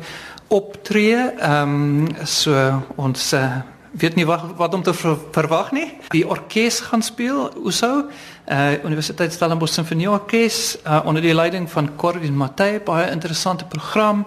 optree. 0.49 1.17
Ehm 1.39 2.07
um, 2.09 2.09
so 2.25 2.83
ons 2.97 3.33
uh, 3.33 3.61
weet 3.91 4.15
nie 4.15 4.27
wat 4.27 4.43
wat 4.57 4.75
om 4.75 4.83
te 4.83 4.95
ver, 4.95 5.17
verwag 5.33 5.73
nie. 5.73 5.89
Die 6.09 6.27
orkes 6.29 6.81
gaan 6.81 7.03
speel, 7.03 7.51
Uso, 7.65 8.05
uh 8.51 8.85
Universiteit 8.85 9.33
Stellenbosch 9.33 9.75
Sinfonieorkes 9.75 10.79
uh, 10.87 11.01
onder 11.05 11.23
die 11.23 11.35
leiding 11.35 11.71
van 11.71 11.97
Corvin 11.97 12.37
Mattei, 12.37 12.81
baie 12.81 13.11
interessante 13.11 13.65
program. 13.65 14.27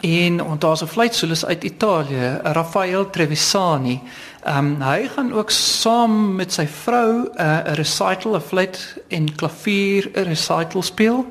En 0.00 0.40
daar's 0.58 0.82
'n 0.82 0.86
fluitsolis 0.86 1.44
uit 1.44 1.64
Italië, 1.64 2.40
Raffaele 2.42 3.10
Trevisani. 3.10 4.02
Ehm 4.42 4.66
um, 4.66 4.82
hy 4.82 5.08
gaan 5.08 5.32
ook 5.32 5.50
saam 5.50 6.34
met 6.34 6.52
sy 6.52 6.66
vrou 6.66 7.12
'n 7.12 7.40
uh, 7.40 7.58
recital, 7.64 8.34
'n 8.36 8.40
fluit 8.40 8.96
en 9.08 9.34
klavier 9.34 10.10
recital 10.12 10.82
speel. 10.82 11.26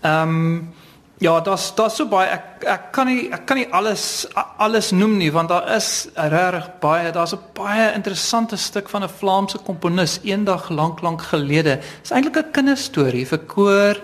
Ehm 0.00 0.28
um, 0.28 0.72
Ja, 1.20 1.40
daar's 1.40 1.74
daar's 1.76 1.98
so 1.98 2.06
baie 2.08 2.30
ek 2.32 2.62
ek 2.64 2.84
kan 2.96 3.04
nie 3.10 3.26
ek 3.28 3.42
kan 3.44 3.58
nie 3.58 3.66
alles 3.76 4.24
alles 4.56 4.88
noem 4.96 5.18
nie 5.20 5.28
want 5.32 5.50
daar 5.52 5.66
is 5.76 6.08
regtig 6.14 6.70
baie. 6.80 7.10
Daar's 7.12 7.34
'n 7.34 7.42
baie 7.52 7.92
interessante 7.92 8.56
stuk 8.56 8.88
van 8.88 9.04
'n 9.04 9.08
Vlaamse 9.18 9.58
komponis 9.58 10.20
eendag 10.22 10.70
lank 10.70 11.02
lank 11.02 11.22
gelede. 11.22 11.76
Dit 11.76 12.04
is 12.04 12.10
eintlik 12.10 12.36
'n 12.36 12.50
kinderstorie 12.50 13.26
vir 13.26 13.38
koor 13.38 14.00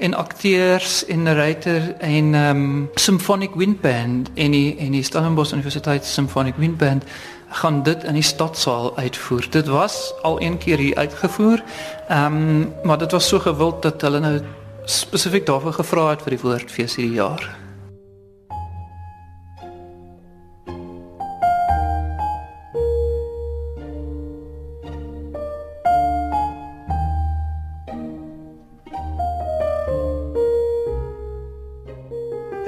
en 0.00 0.14
akteurs 0.14 1.04
en 1.06 1.22
narrator 1.22 1.94
en 1.98 2.34
ehm 2.34 2.56
um, 2.56 2.90
symphonic 2.94 3.54
wind 3.54 3.80
band 3.80 4.30
en 4.34 4.50
die 4.50 4.76
en 4.78 4.92
die 4.96 5.02
Stellenbosch 5.04 5.52
Universiteit 5.52 6.04
Symphonic 6.04 6.54
Wind 6.56 6.78
Band 6.78 7.04
gaan 7.48 7.82
dit 7.82 8.04
in 8.04 8.14
die 8.14 8.22
stadsaal 8.22 8.96
uitvoer. 8.96 9.46
Dit 9.50 9.68
was 9.68 10.14
al 10.22 10.40
een 10.40 10.58
keer 10.58 10.78
hier 10.78 10.96
uitgevoer. 10.96 11.62
Ehm 12.08 12.36
um, 12.36 12.72
maar 12.82 12.98
dit 12.98 13.12
was 13.12 13.28
so 13.28 13.38
gewild 13.38 13.82
dat 13.82 14.00
hulle 14.00 14.20
nou 14.20 14.40
spesifiek 14.84 15.46
daarvoor 15.46 15.72
gevra 15.72 16.10
het 16.10 16.22
vir 16.22 16.30
die 16.30 16.42
woordfees 16.42 16.96
hierdie 16.96 17.14
jaar. 17.14 17.59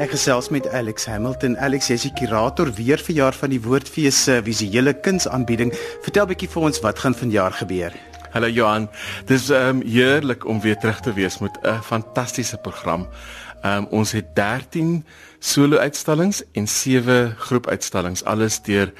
Gesels 0.08 0.48
met 0.48 0.66
Alex 0.72 1.04
Hamilton. 1.06 1.58
Alex, 1.58 1.86
jy 1.90 1.94
is 1.98 2.04
die 2.06 2.14
kurator 2.16 2.70
weer 2.74 2.98
vir 2.98 3.14
jaar 3.14 3.36
van 3.36 3.52
die 3.52 3.60
Woordfees 3.62 4.16
se 4.24 4.40
visuele 4.42 4.94
kunsaanbieding. 4.98 5.70
Vertel 6.02 6.26
bietjie 6.30 6.48
vir 6.50 6.66
ons 6.68 6.80
wat 6.82 6.98
gaan 7.04 7.14
vanjaar 7.14 7.54
gebeur. 7.60 7.94
Hallo 8.32 8.48
Johan. 8.48 8.88
Dis 9.28 9.50
ehm 9.52 9.82
um, 9.82 9.84
heerlik 9.86 10.46
om 10.48 10.60
weer 10.64 10.78
terug 10.80 11.00
te 11.00 11.12
wees 11.12 11.38
met 11.38 11.58
'n 11.62 11.82
fantastiese 11.82 12.56
program. 12.56 13.06
Ehm 13.62 13.84
um, 13.84 13.86
ons 13.90 14.12
het 14.12 14.34
13 14.34 15.04
solo-uitstallings 15.38 16.42
en 16.52 16.68
7 16.68 17.34
groepuitstallings, 17.38 18.24
alles 18.24 18.62
deur 18.62 18.92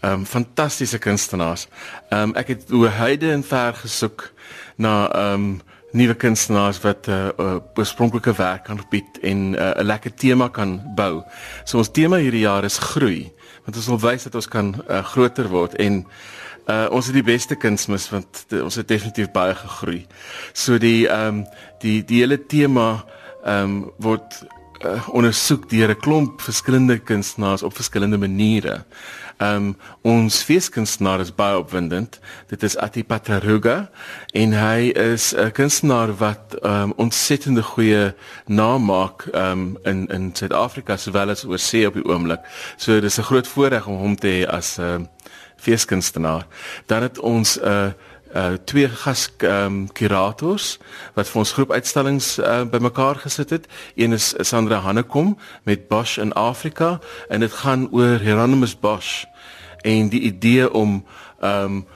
ehm 0.00 0.12
um, 0.12 0.26
fantastiese 0.26 0.98
kunstenaars. 0.98 1.68
Ehm 2.08 2.22
um, 2.22 2.34
ek 2.34 2.48
het 2.48 2.72
oor 2.72 2.90
heide 2.90 3.32
en 3.32 3.44
ver 3.44 3.74
gesoek 3.74 4.32
na 4.76 5.12
ehm 5.12 5.32
um, 5.32 5.60
nuwe 5.96 6.14
kunstenaars 6.14 6.80
wat 6.84 7.08
'n 7.08 7.10
uh, 7.10 7.28
uh, 7.38 7.56
oorspronklike 7.74 8.32
werk 8.36 8.64
kan 8.64 8.80
bied 8.90 9.18
en 9.22 9.50
'n 9.50 9.54
uh, 9.54 9.70
lekker 9.82 10.14
tema 10.14 10.48
kan 10.48 10.80
bou. 10.94 11.22
So 11.64 11.78
ons 11.78 11.90
tema 11.90 12.16
hierdie 12.16 12.46
jaar 12.46 12.64
is 12.64 12.78
groei, 12.78 13.32
want 13.64 13.76
ons 13.76 13.86
wil 13.86 14.00
wys 14.00 14.22
dat 14.22 14.34
ons 14.34 14.48
kan 14.48 14.74
uh, 14.88 15.04
groter 15.04 15.48
word 15.48 15.74
en 15.74 16.06
uh, 16.66 16.86
ons 16.90 17.06
het 17.06 17.14
die 17.14 17.26
beste 17.26 17.56
kunsmis 17.56 18.08
want 18.10 18.44
de, 18.48 18.64
ons 18.64 18.74
het 18.74 18.88
definitief 18.88 19.30
baie 19.30 19.54
gegroei. 19.54 20.06
So 20.52 20.78
die 20.78 21.08
ehm 21.08 21.26
um, 21.28 21.46
die 21.80 22.04
die 22.04 22.20
hele 22.20 22.46
tema 22.46 23.04
ehm 23.44 23.62
um, 23.62 23.92
word 23.96 24.44
uh, 24.84 25.08
ondersoek 25.08 25.68
deur 25.70 25.90
'n 25.90 26.00
klomp 26.00 26.40
verskillende 26.40 26.98
kunstenaars 26.98 27.62
op 27.62 27.74
verskillende 27.74 28.18
maniere. 28.18 28.84
Ehm 29.36 29.56
um, 29.56 29.76
ons 30.02 30.42
feeskunstenaar 30.42 31.20
is 31.20 31.34
baie 31.34 31.58
opwindend. 31.58 32.20
Dit 32.48 32.62
is 32.62 32.76
Atipataruga 32.76 33.90
en 34.32 34.52
hy 34.52 34.88
is 34.94 35.34
'n 35.34 35.52
kunstenaar 35.52 36.16
wat 36.16 36.56
ehm 36.62 36.82
um, 36.82 36.92
ontsettende 36.96 37.62
goeie 37.62 38.14
naam 38.46 38.84
maak 38.84 39.26
ehm 39.32 39.50
um, 39.50 39.78
in 39.84 40.06
in 40.06 40.30
Suid-Afrika 40.32 40.96
sowel 40.96 41.30
as 41.30 41.44
oor 41.44 41.58
see 41.58 41.86
op 41.86 41.94
die 41.94 42.04
oomblik. 42.04 42.40
So 42.76 43.00
dis 43.00 43.18
'n 43.18 43.22
groot 43.22 43.48
voorreg 43.48 43.86
om 43.86 43.96
hom 43.96 44.16
te 44.16 44.26
hê 44.28 44.48
as 44.48 44.78
'n 44.78 44.82
uh, 44.82 45.06
feeskunstenaar. 45.56 46.46
Dan 46.86 47.02
het 47.02 47.18
ons 47.18 47.58
'n 47.60 47.68
uh, 47.68 47.92
uh 48.36 48.52
twee 48.64 48.88
gas 48.88 49.30
ehm 49.38 49.64
um, 49.64 49.92
kurators 49.92 50.78
wat 51.14 51.28
vir 51.28 51.38
ons 51.38 51.52
groepuitstallings 51.56 52.38
uh 52.38 52.64
bymekaar 52.70 53.16
gesit 53.24 53.50
het. 53.50 53.68
Een 53.94 54.12
is 54.12 54.34
Sandra 54.38 54.78
Hannekom 54.84 55.38
met 55.64 55.88
Bosch 55.88 56.18
in 56.18 56.32
Afrika 56.32 56.98
en 57.28 57.40
dit 57.40 57.52
gaan 57.52 57.88
oor 57.90 58.18
Hieronymus 58.18 58.78
Bosch 58.78 59.24
en 59.82 60.08
die 60.08 60.20
idee 60.20 60.72
om 60.72 61.04
ehm 61.40 61.64
um, 61.64 61.86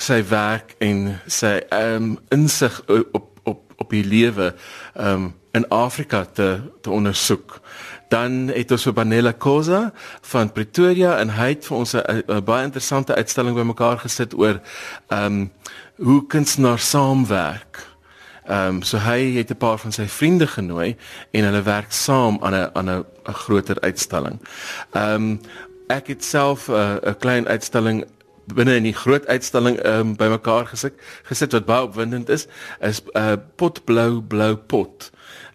sy 0.00 0.22
werk 0.28 0.74
en 0.78 1.20
sy 1.26 1.58
ehm 1.68 1.94
um, 2.02 2.18
insig 2.32 2.80
op 3.12 3.28
op 3.42 3.72
op 3.76 3.90
die 3.90 4.04
lewe 4.04 4.54
ehm 4.94 5.12
um, 5.12 5.34
in 5.52 5.68
Afrika 5.68 6.24
te 6.24 6.60
te 6.80 6.90
ondersoek. 6.90 7.60
Dan 8.08 8.50
het 8.54 8.70
ons 8.70 8.82
vir 8.86 8.92
Banella 8.92 9.32
Cosa 9.38 9.92
van 10.32 10.52
Pretoria 10.52 11.16
en 11.18 11.34
hy 11.34 11.48
het 11.48 11.66
vir 11.66 11.76
ons 11.76 11.94
'n 11.94 12.44
baie 12.44 12.64
interessante 12.64 13.14
uitstalling 13.14 13.56
bymekaar 13.56 13.98
gesit 13.98 14.34
oor 14.34 14.60
ehm 15.08 15.24
um, 15.24 15.52
hoe 16.02 16.26
kunstenaars 16.26 16.90
saamwerk. 16.90 17.88
Ehm 18.44 18.66
um, 18.66 18.82
so 18.82 18.98
hy 18.98 19.36
het 19.36 19.50
'n 19.50 19.56
paar 19.56 19.78
van 19.78 19.92
sy 19.92 20.06
vriende 20.06 20.46
genooi 20.46 20.96
en 21.30 21.44
hulle 21.44 21.62
werk 21.62 21.92
saam 21.92 22.38
aan 22.40 22.54
'n 22.54 22.70
aan 22.72 22.90
'n 22.90 23.04
groter 23.24 23.80
uitstalling. 23.80 24.40
Ehm 24.90 25.14
um, 25.14 25.40
ek 25.86 26.06
het 26.06 26.24
self 26.24 26.68
'n 26.68 26.72
uh, 26.72 26.96
'n 27.04 27.16
klein 27.18 27.48
uitstalling 27.48 28.04
binne 28.44 28.74
in 28.74 28.82
die 28.82 28.94
groot 28.94 29.26
uitstalling 29.26 29.78
ehm 29.78 30.00
um, 30.00 30.16
bymekaar 30.16 30.66
gesit 30.66 30.94
gesit 31.22 31.52
wat 31.52 31.64
baie 31.64 31.82
opwindend 31.82 32.28
is 32.28 32.46
is 32.80 33.00
'n 33.00 33.18
uh, 33.18 33.36
potblou 33.56 34.22
blou 34.22 34.56
pot. 34.56 35.10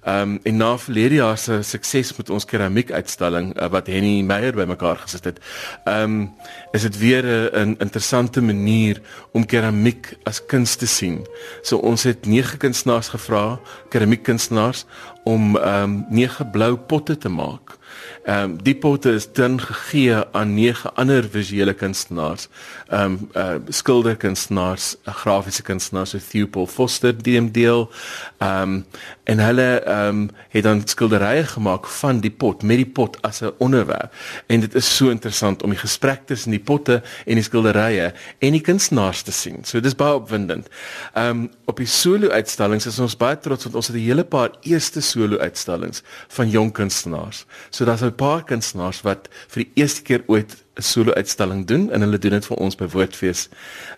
Ehm 0.06 0.22
um, 0.22 0.40
en 0.44 0.58
na 0.58 0.78
verlede 0.78 1.16
jaar 1.16 1.38
se 1.38 1.62
sukses 1.62 2.16
met 2.16 2.30
ons 2.30 2.46
keramiek 2.46 2.92
uitstalling 2.92 3.56
uh, 3.58 3.68
wat 3.74 3.88
Henny 3.88 4.22
Meyer 4.22 4.54
bymekaar 4.54 5.00
gesit 5.02 5.24
het. 5.24 5.40
Ehm 5.84 6.04
um, 6.04 6.34
is 6.72 6.82
dit 6.82 6.98
weer 6.98 7.26
'n 7.26 7.76
interessante 7.80 8.42
manier 8.42 9.02
om 9.32 9.46
keramiek 9.46 10.18
as 10.24 10.46
kuns 10.46 10.76
te 10.76 10.88
sien. 10.88 11.26
So 11.62 11.78
ons 11.78 12.04
het 12.04 12.26
nege 12.26 12.58
kunstenaars 12.58 13.08
gevra, 13.08 13.60
keramiekkunstenaars 13.90 14.86
om 15.24 15.58
ehm 15.58 15.84
um, 15.84 16.06
nege 16.10 16.46
blou 16.46 16.76
potte 16.78 17.18
te 17.18 17.30
maak. 17.30 17.78
Ehm 18.26 18.44
um, 18.44 18.64
die 18.64 18.76
potte 18.76 19.12
is 19.12 19.26
dan 19.34 19.60
gegee 19.62 20.16
aan 20.32 20.54
nege 20.54 20.92
ander 20.94 21.30
visuele 21.32 21.74
kunstenaars. 21.74 22.48
Ehm 22.88 23.02
um, 23.02 23.30
uh, 23.34 23.56
skilderkunstenaars, 23.70 24.96
grafiese 25.04 25.62
kunstenaars 25.62 26.10
so 26.10 26.20
Theopol 26.30 26.68
Foster 26.68 27.14
die 27.24 27.52
deel. 27.52 27.90
Ehm 28.38 28.62
um, 28.62 28.86
en 29.26 29.40
hulle 29.40 29.68
ehm 29.82 30.08
um, 30.08 30.30
het 30.50 30.64
dan 30.64 30.82
skilderye 30.88 31.44
gemaak 31.44 31.88
van 31.88 32.20
die 32.20 32.32
pot 32.32 32.64
met 32.64 32.78
die 32.78 32.90
pot 32.98 33.18
as 33.22 33.42
'n 33.42 33.54
onderwerp. 33.58 34.14
En 34.48 34.60
dit 34.60 34.76
is 34.76 34.96
so 34.96 35.10
interessant 35.10 35.64
om 35.64 35.70
die 35.70 35.80
gesprek 35.80 36.22
tussen 36.26 36.52
die 36.52 36.60
potte 36.60 37.02
en 37.26 37.34
die 37.36 37.44
skilderye 37.44 38.14
en 38.40 38.52
die 38.52 38.62
kunstenaars 38.62 39.22
te 39.22 39.32
sien. 39.32 39.58
So 39.64 39.80
dis 39.80 39.96
baie 39.96 40.14
opwindend. 40.14 40.68
Ehm 41.14 41.30
um, 41.30 41.50
op 41.66 41.78
die 41.78 41.88
solo 41.88 42.30
uitstallings 42.30 42.86
is 42.86 43.00
ons 43.00 43.18
baie 43.18 43.40
trots 43.40 43.64
want 43.64 43.76
ons 43.76 43.88
het 43.88 43.96
'n 43.96 44.00
hele 44.00 44.24
paar 44.24 44.52
eerste 44.62 45.02
solo 45.02 45.38
uitstallings 45.38 46.04
van 46.28 46.50
jong 46.50 46.72
kunstenaars. 46.72 47.46
So 47.70 47.86
daar's 47.86 48.02
'n 48.02 48.16
paar 48.16 48.44
kunstenaars 48.44 49.02
wat 49.02 49.30
vir 49.48 49.64
die 49.64 49.72
eerste 49.74 50.02
keer 50.02 50.24
ooit 50.28 50.56
'n 50.76 50.82
solo 50.82 51.14
uitstalling 51.14 51.66
doen 51.68 51.92
en 51.92 52.02
hulle 52.02 52.18
doen 52.18 52.32
dit 52.32 52.46
vir 52.46 52.58
ons 52.58 52.76
by 52.76 52.88
Woordfees 52.88 53.50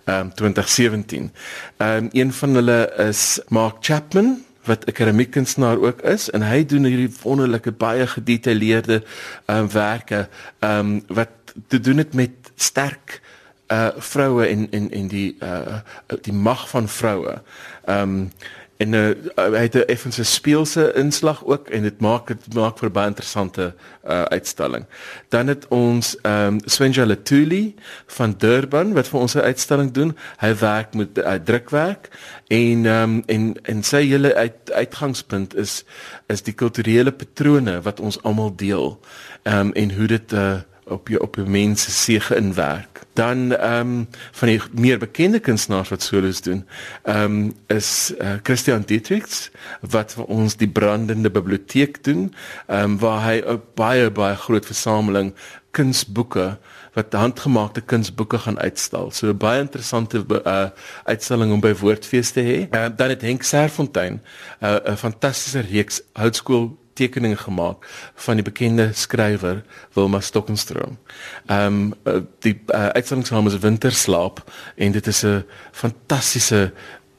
ehm 0.06 0.20
um, 0.20 0.34
2017. 0.34 1.32
Ehm 1.78 1.98
um, 1.98 2.10
een 2.12 2.34
van 2.34 2.56
hulle 2.56 2.94
is 2.98 3.40
Mark 3.50 3.76
Chapman 3.80 4.46
wat 4.68 4.86
'n 4.86 4.92
keramiekkunstenaar 4.92 5.80
ook 5.80 6.02
is 6.02 6.30
en 6.30 6.42
hy 6.42 6.66
doen 6.66 6.84
hierdie 6.84 7.14
wonderlike 7.24 7.72
baie 7.72 8.08
gedetailleerde 8.08 9.04
ehm 9.46 9.58
um, 9.58 9.72
werke 9.72 10.28
ehm 10.60 10.80
um, 10.80 11.04
wat 11.08 11.30
te 11.68 11.80
doen 11.80 11.98
het 11.98 12.14
met 12.14 12.32
sterk 12.56 13.22
uh 13.68 13.90
vroue 13.98 14.46
en 14.46 14.68
en 14.72 14.92
en 14.92 15.08
die 15.08 15.36
uh 15.44 15.80
die 16.22 16.34
mag 16.34 16.70
van 16.70 16.88
vroue. 16.88 17.42
Ehm 17.86 18.02
um, 18.02 18.32
en 18.78 18.94
uh, 18.94 19.10
hy 19.36 19.64
het 19.66 19.76
'n 19.76 19.90
effense 19.90 20.24
speelse 20.24 20.94
inslag 20.94 21.46
ook 21.46 21.70
en 21.70 21.82
dit 21.82 22.00
maak 22.00 22.28
dit 22.28 22.54
maak 22.54 22.78
vir 22.78 22.90
'n 22.90 22.92
baie 22.92 23.08
interessante 23.08 23.74
uh 24.06 24.24
uitstalling. 24.24 24.86
Dan 25.30 25.48
het 25.48 25.68
ons 25.68 26.18
ehm 26.22 26.54
um, 26.54 26.60
Swenja 26.66 27.06
Latuli 27.06 27.76
van 28.06 28.36
Durban 28.38 28.94
wat 28.94 29.08
vir 29.08 29.20
ons 29.20 29.34
'n 29.34 29.40
uitstalling 29.40 29.92
doen. 29.92 30.18
Hy 30.38 30.56
werk 30.56 30.94
met 30.94 31.18
uh, 31.18 31.34
drukwerk 31.34 32.10
en 32.48 32.86
ehm 32.86 33.04
um, 33.04 33.24
en 33.26 33.54
en 33.62 33.84
sy 33.84 34.08
hele 34.08 34.36
uit, 34.36 34.72
uitgangspunt 34.72 35.56
is 35.56 35.84
is 36.28 36.42
die 36.42 36.54
kulturele 36.54 37.12
patrone 37.12 37.82
wat 37.82 38.00
ons 38.00 38.24
almal 38.24 38.56
deel. 38.56 39.00
Ehm 39.44 39.60
um, 39.60 39.72
en 39.74 39.96
hoe 39.96 40.08
dit 40.08 40.32
uh 40.32 40.60
op 40.90 41.08
jou 41.08 41.22
op 41.22 41.36
jou 41.36 41.48
mense 41.50 41.92
se 41.92 42.20
geinwerk. 42.20 43.02
Dan 43.14 43.56
ehm 43.56 43.80
um, 43.80 44.08
van 44.32 44.48
die 44.48 44.62
meer 44.72 45.00
bekende 45.00 45.40
kunstenaars 45.40 45.90
wat 45.90 46.04
solos 46.04 46.42
doen, 46.42 46.66
ehm 47.04 47.24
um, 47.24 47.54
is 47.68 48.14
uh, 48.22 48.38
Christian 48.44 48.84
Dietrichs 48.86 49.50
wat 49.82 50.14
vir 50.14 50.26
ons 50.26 50.56
die 50.56 50.70
brandende 50.70 51.32
biblioteek 51.32 52.04
doen, 52.04 52.34
ehm 52.68 52.84
um, 52.84 53.00
waar 53.00 53.24
hy 53.26 53.42
'n 53.42 53.62
baie 53.76 54.12
baie 54.12 54.36
groot 54.36 54.66
versameling 54.66 55.34
kunsboeke 55.72 56.58
wat 56.98 57.14
handgemaakte 57.14 57.82
kunsboeke 57.82 58.38
gaan 58.38 58.60
uitstal. 58.60 59.12
So 59.12 59.28
'n 59.28 59.38
baie 59.38 59.62
interessante 59.62 60.26
uh, 60.46 60.70
uitstalling 61.04 61.52
om 61.52 61.60
by 61.60 61.74
Woordfees 61.76 62.32
te 62.32 62.42
hê. 62.42 62.58
Uh, 62.72 62.90
dan 62.96 63.10
het 63.10 63.22
Henk 63.22 63.44
Serfontein 63.44 64.22
'n 64.62 64.66
uh, 64.66 64.96
fantastiese 64.96 65.60
reeks 65.60 66.02
houtskool 66.14 66.78
tekeninge 66.98 67.38
gemaak 67.38 67.86
van 68.26 68.40
die 68.40 68.46
bekende 68.46 68.90
skrywer 68.94 69.64
Wilma 69.96 70.20
Stokenstroom. 70.20 70.98
Ehm 71.46 71.94
um, 72.04 72.26
die 72.46 72.56
uh, 72.68 72.90
uitstallingsnaam 72.98 73.48
is 73.48 73.60
Winterslaap 73.62 74.44
en 74.76 74.92
dit 74.92 75.08
is 75.08 75.24
'n 75.24 75.46
fantastiese 75.72 76.72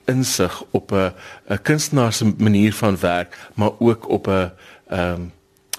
insig 0.05 0.62
op 0.71 0.93
'n 0.93 1.12
'n 1.49 1.62
kunstenaar 1.62 2.12
se 2.12 2.35
manier 2.38 2.75
van 2.75 2.99
werk, 3.01 3.37
maar 3.55 3.73
ook 3.79 4.09
op 4.09 4.27
'n 4.27 4.51
ehm 4.88 5.12
um, 5.12 5.33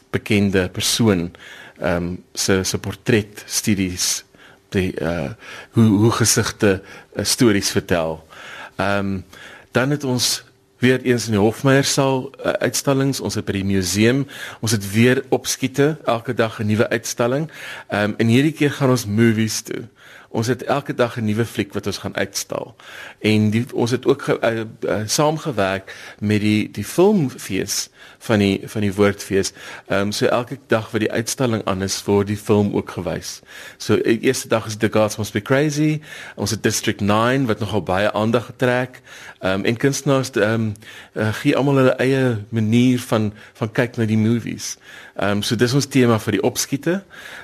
bekende 0.09 0.69
persoon 0.69 1.31
ehm 1.79 1.95
um, 1.95 2.23
se 2.33 2.63
se 2.63 2.77
portret 2.77 3.43
studies 3.45 4.23
die 4.69 5.01
uh 5.01 5.31
hoe 5.71 5.87
hoe 5.87 6.11
gesigte 6.11 6.81
uh, 7.13 7.23
stories 7.23 7.71
vertel. 7.71 8.27
Ehm 8.75 8.97
um, 8.97 9.25
dan 9.71 9.89
het 9.89 10.03
ons 10.03 10.43
weer 10.79 11.01
eens 11.01 11.25
in 11.25 11.35
die 11.35 11.41
Hofmeyer 11.41 11.83
saal 11.83 12.29
uh, 12.29 12.51
uitstallings, 12.63 13.19
ons 13.19 13.35
het 13.35 13.45
by 13.45 13.57
die 13.59 13.67
museum, 13.67 14.25
ons 14.63 14.71
het 14.71 14.85
weer 14.91 15.23
opskiete 15.29 15.97
elke 16.05 16.33
dag 16.33 16.59
'n 16.59 16.67
nuwe 16.67 16.89
uitstalling. 16.89 17.49
Ehm 17.87 18.11
um, 18.11 18.15
en 18.17 18.27
hierdie 18.27 18.55
keer 18.55 18.71
gaan 18.71 18.89
ons 18.89 19.05
movies 19.05 19.61
toe. 19.61 19.87
Ons 20.29 20.47
het 20.47 20.63
elke 20.63 20.93
dag 20.93 21.17
'n 21.17 21.25
nuwe 21.25 21.45
fliek 21.45 21.73
wat 21.73 21.85
ons 21.85 21.97
gaan 21.97 22.15
uitstal. 22.15 22.75
En 23.19 23.49
die, 23.49 23.65
ons 23.73 23.91
het 23.91 24.05
ook 24.05 24.21
ge, 24.21 24.37
uh, 24.41 24.59
uh, 24.91 25.01
saamgewerk 25.05 25.95
met 26.19 26.41
die 26.41 26.71
die 26.71 26.85
filmfees 26.85 27.89
van 28.17 28.39
die 28.39 28.61
van 28.63 28.81
die 28.81 28.93
woordfees. 28.93 29.51
Ehm 29.87 29.99
um, 29.99 30.11
so 30.11 30.25
elke 30.25 30.57
dag 30.67 30.91
wat 30.91 31.01
die 31.01 31.11
uitstalling 31.11 31.65
aan 31.65 31.81
is, 31.81 32.03
word 32.03 32.27
die 32.27 32.37
film 32.37 32.75
ook 32.75 32.89
gewys. 32.89 33.39
So 33.77 33.95
die 33.95 34.19
eerste 34.19 34.47
dag 34.47 34.65
is 34.65 34.77
The 34.77 34.89
Gods 34.91 35.17
Must 35.17 35.33
Be 35.33 35.41
Crazy. 35.41 36.01
Ons 36.35 36.51
het 36.51 36.63
District 36.63 37.01
9 37.01 37.45
wat 37.45 37.59
nogal 37.59 37.83
baie 37.83 38.11
aandag 38.11 38.45
getrek. 38.45 39.01
Ehm 39.39 39.53
um, 39.53 39.65
en 39.65 39.77
kunstenaars 39.77 40.31
ehm 40.31 40.53
um, 40.53 40.73
uh, 41.13 41.33
gee 41.33 41.55
almal 41.55 41.75
hulle 41.75 41.95
eie 41.95 42.37
manier 42.49 42.99
van 42.99 43.33
van 43.53 43.71
kyk 43.71 43.97
na 43.97 44.05
die 44.05 44.17
movies. 44.17 44.77
Ehm 45.19 45.37
um, 45.37 45.41
so 45.43 45.55
dis 45.59 45.73
ons 45.75 45.87
tema 45.91 46.15
vir 46.23 46.37
die 46.37 46.43
opskiete. 46.47 47.01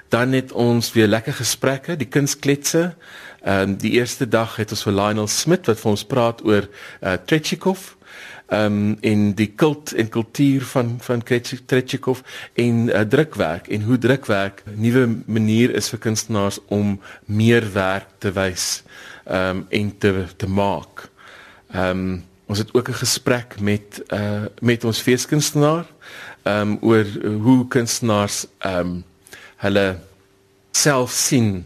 Dan 0.10 0.32
het 0.32 0.52
ons 0.52 0.94
weer 0.96 1.10
lekker 1.12 1.36
gesprekke, 1.36 1.98
die 2.00 2.08
kunskletse. 2.08 2.94
Ehm 3.44 3.76
um, 3.76 3.76
die 3.78 3.92
eerste 4.00 4.28
dag 4.28 4.56
het 4.56 4.72
ons 4.72 4.84
vir 4.88 4.96
Lionel 4.96 5.28
Smit 5.28 5.68
wat 5.68 5.82
vir 5.82 5.92
ons 5.92 6.06
praat 6.08 6.44
oor 6.48 6.70
uh, 6.70 7.18
Trechikov 7.26 7.96
ehm 8.48 8.66
um, 8.66 8.98
en 9.02 9.34
die 9.36 9.50
kult 9.58 9.92
en 9.92 10.10
kultuur 10.10 10.64
van 10.72 10.96
van 11.02 11.24
Trechikov 11.24 12.22
en 12.54 12.88
uh, 12.88 13.02
drukwerk 13.02 13.68
en 13.68 13.82
hoe 13.82 13.98
drukwerk 13.98 14.64
'n 14.66 14.80
nuwe 14.82 15.08
manier 15.26 15.76
is 15.76 15.90
vir 15.90 16.00
kunstenaars 16.00 16.60
om 16.68 17.02
meer 17.26 17.74
werk 17.74 18.08
te 18.20 18.32
wys 18.32 18.84
ehm 19.26 19.58
um, 19.58 19.66
en 19.70 19.98
te 19.98 20.26
te 20.38 20.48
maak. 20.48 21.10
Ehm 21.74 21.90
um, 21.90 22.24
ons 22.46 22.58
het 22.58 22.74
ook 22.74 22.90
'n 22.90 23.02
gesprek 23.04 23.60
met 23.60 24.04
uh 24.14 24.46
met 24.62 24.84
ons 24.84 25.02
feeskunstenaar 25.02 25.86
ehm 26.46 26.76
um, 26.76 26.78
oor 26.82 27.06
hoe 27.42 27.68
kunstenaars 27.68 28.46
ehm 28.58 28.80
um, 28.80 29.04
hulle 29.66 29.86
self 30.72 31.12
sien 31.12 31.66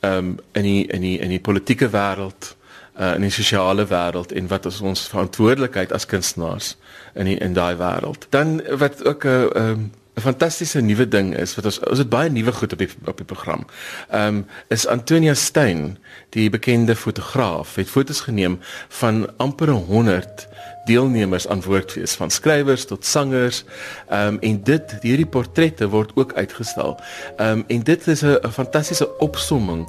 ehm 0.00 0.16
um, 0.18 0.36
in 0.52 0.62
die 0.62 0.86
in 0.86 1.00
die 1.00 1.18
in 1.18 1.32
die 1.32 1.40
politieke 1.40 1.88
wêreld 1.90 2.54
uh, 3.00 3.14
in 3.14 3.24
die 3.24 3.32
sosiale 3.32 3.86
wêreld 3.88 4.32
en 4.32 4.48
wat 4.50 4.66
ons 4.66 5.06
verantwoordelikheid 5.08 5.92
as 5.92 6.06
kunstenaars 6.06 6.74
in 7.14 7.30
die, 7.30 7.38
in 7.38 7.54
daai 7.56 7.76
wêreld. 7.78 8.26
Dan 8.34 8.60
wat 8.78 9.04
ook 9.04 9.24
'n 9.24 9.28
uh, 9.28 9.48
'n 9.54 9.70
um, 9.70 9.90
'n 10.18 10.20
fantastiese 10.20 10.80
nuwe 10.80 11.06
ding 11.08 11.36
is 11.38 11.54
wat 11.54 11.64
ons 11.70 11.78
ons 11.86 12.00
het 12.02 12.08
baie 12.10 12.30
nuwe 12.30 12.52
goed 12.52 12.72
op 12.74 12.80
die 12.82 12.88
op 13.06 13.16
die 13.16 13.26
program. 13.26 13.66
Ehm 14.10 14.40
um, 14.40 14.46
is 14.68 14.86
Antonia 14.86 15.34
Stein, 15.34 15.98
die 16.34 16.50
bekende 16.50 16.96
fotograaf, 16.96 17.74
het 17.74 17.90
fotos 17.90 18.20
geneem 18.26 18.58
van 18.88 19.28
amper 19.36 19.70
100 19.70 20.48
deelnemers 20.90 21.48
aan 21.48 21.62
woordfees 21.62 22.16
van 22.18 22.30
skrywers 22.30 22.84
tot 22.84 23.04
sangers. 23.04 23.64
Ehm 24.08 24.34
um, 24.34 24.38
en 24.40 24.62
dit 24.62 24.96
hierdie 25.00 25.26
portrette 25.26 25.88
word 25.88 26.10
ook 26.14 26.34
uitgestal. 26.34 26.98
Ehm 27.36 27.58
um, 27.58 27.64
en 27.68 27.82
dit 27.82 28.06
is 28.06 28.22
'n 28.22 28.50
fantastiese 28.50 29.18
opsomming 29.18 29.86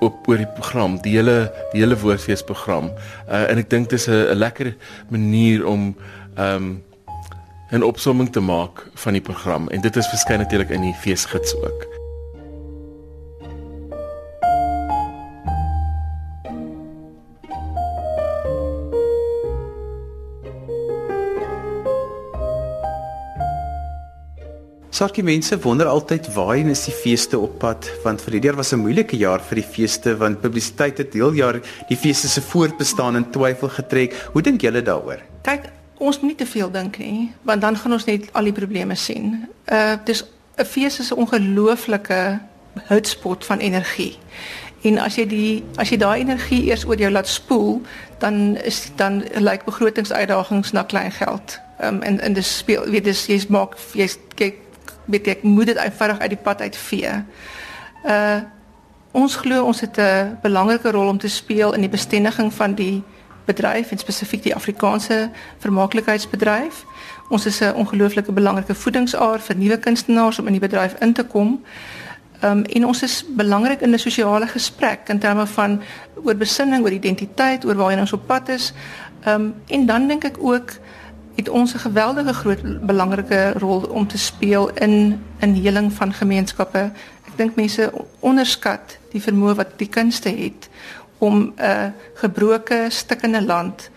op 0.00 0.28
oor 0.28 0.36
die 0.36 0.52
program, 0.54 1.00
die 1.02 1.16
hele 1.16 1.52
die 1.72 1.80
hele 1.80 1.98
woordfees 1.98 2.42
program. 2.42 2.90
Uh 3.28 3.50
en 3.50 3.58
ek 3.58 3.70
dink 3.70 3.90
dis 3.90 4.06
'n 4.06 4.38
lekker 4.38 4.74
manier 5.08 5.66
om 5.66 5.96
um 6.38 6.82
'n 7.72 7.82
opsomming 7.82 8.28
te 8.32 8.40
maak 8.40 8.84
van 8.94 9.16
die 9.16 9.24
program 9.24 9.68
en 9.68 9.80
dit 9.80 9.96
is 9.96 10.08
verskyn 10.12 10.38
natuurlik 10.38 10.70
in 10.70 10.82
die 10.90 10.96
feesgids 11.00 11.54
ook. 11.56 11.88
Sarkie 24.92 25.24
mense 25.24 25.56
wonder 25.60 25.86
altyd 25.86 26.28
waarheen 26.34 26.68
is 26.68 26.84
die 26.84 26.94
feeste 26.94 27.38
op 27.38 27.58
pad 27.58 27.88
want 28.04 28.20
vir 28.20 28.36
hierdie 28.36 28.50
jaar 28.50 28.60
was 28.60 28.72
'n 28.72 28.84
moeilike 28.84 29.16
jaar 29.16 29.40
vir 29.40 29.64
die 29.64 29.70
feeste 29.74 30.16
want 30.16 30.40
publisiteit 30.40 30.98
het 30.98 31.14
heel 31.14 31.32
jaar 31.32 31.60
die 31.88 31.96
feeste 31.96 32.28
se 32.28 32.42
voortbestaan 32.42 33.16
in 33.16 33.30
twyfel 33.30 33.68
getrek. 33.68 34.12
Hoe 34.32 34.42
dink 34.42 34.60
julle 34.60 34.82
daaroor? 34.82 35.24
Kyk, 35.42 35.81
ons 36.02 36.20
moet 36.20 36.32
nie 36.32 36.38
te 36.38 36.46
veel 36.46 36.70
dink 36.70 36.98
nie 36.98 37.30
want 37.48 37.60
dan 37.60 37.76
gaan 37.78 37.94
ons 37.98 38.08
net 38.08 38.28
al 38.32 38.48
die 38.50 38.56
probleme 38.56 38.96
sien. 38.98 39.46
Uh 39.66 39.94
dis 40.04 40.24
'n 40.58 40.64
fees 40.64 40.98
is 40.98 41.12
'n 41.12 41.20
ongelooflike 41.24 42.40
hotspot 42.88 43.44
van 43.44 43.58
energie. 43.58 44.18
En 44.82 44.98
as 44.98 45.14
jy 45.14 45.26
die 45.26 45.64
as 45.76 45.92
jy 45.92 45.96
daai 45.96 46.20
energie 46.20 46.64
eers 46.66 46.84
oor 46.84 46.98
jou 46.98 47.10
laat 47.10 47.28
spoel, 47.28 47.80
dan 48.18 48.56
is 48.56 48.90
dan 48.96 49.22
lyk 49.34 49.64
begrotingsuitdagings 49.64 50.72
na 50.72 50.82
klein 50.82 51.12
geld. 51.12 51.58
Ehm 51.78 51.94
um, 51.94 52.02
en 52.02 52.20
en 52.20 52.32
dis 52.32 52.56
speel 52.58 52.84
weet 52.90 53.04
dis 53.04 53.26
jy's 53.26 53.46
maak 53.46 53.76
jy's 53.94 54.18
kyk 54.34 54.58
weet 55.04 55.26
ek 55.26 55.42
moet 55.42 55.66
dit 55.66 55.76
eenvoudig 55.76 56.18
uit 56.18 56.30
die 56.30 56.42
pad 56.42 56.60
uitvee. 56.60 57.14
Uh 58.04 58.40
ons 59.12 59.36
glo 59.36 59.64
ons 59.64 59.80
het 59.80 59.98
'n 60.00 60.38
belangrike 60.42 60.90
rol 60.90 61.08
om 61.08 61.18
te 61.18 61.28
speel 61.28 61.74
in 61.74 61.80
die 61.80 61.88
bestendiging 61.88 62.52
van 62.52 62.74
die 62.74 63.02
bedryf 63.44 63.90
en 63.90 63.98
spesifiek 63.98 64.42
die 64.42 64.54
Afrikaanse 64.54 65.30
vermaaklikheidsbedryf. 65.58 66.84
Ons 67.28 67.46
is 67.46 67.60
'n 67.60 67.74
ongelooflike 67.74 68.32
belangrike 68.32 68.74
voedingsaar 68.74 69.40
vir 69.40 69.56
nuwe 69.56 69.78
kunstenaars 69.78 70.38
om 70.38 70.46
in 70.46 70.52
die 70.52 70.68
bedryf 70.68 70.94
in 71.00 71.12
te 71.12 71.24
kom. 71.24 71.62
Um 72.44 72.64
en 72.64 72.86
ons 72.86 73.02
is 73.02 73.24
belangrik 73.28 73.80
in 73.80 73.90
'n 73.90 73.98
sosiale 73.98 74.46
gesprek 74.46 75.08
in 75.08 75.18
terme 75.18 75.46
van 75.46 75.82
oor 76.24 76.36
besinning, 76.36 76.82
oor 76.82 76.90
identiteit, 76.90 77.64
oor 77.64 77.74
waarheen 77.74 78.00
ons 78.00 78.12
op 78.12 78.26
pad 78.26 78.48
is. 78.48 78.72
Um 79.26 79.54
en 79.66 79.86
dan 79.86 80.08
dink 80.08 80.24
ek 80.24 80.36
ook 80.38 80.70
het 81.34 81.48
ons 81.48 81.74
'n 81.74 81.78
geweldige 81.78 82.32
groot 82.32 82.86
belangrike 82.86 83.52
rol 83.58 83.80
om 83.80 84.06
te 84.06 84.18
speel 84.18 84.70
in 84.74 85.22
in 85.38 85.54
heling 85.54 85.92
van 85.92 86.12
gemeenskappe. 86.12 86.90
Ek 87.26 87.36
dink 87.36 87.54
mense 87.54 87.92
onderskat 88.20 88.98
die 89.10 89.22
vermoë 89.22 89.54
wat 89.54 89.68
die 89.76 89.88
kunste 89.88 90.28
het 90.28 90.68
om 91.22 91.52
'n 91.56 91.94
gebroke 92.14 92.86
stukkende 92.88 93.44
land 93.44 93.90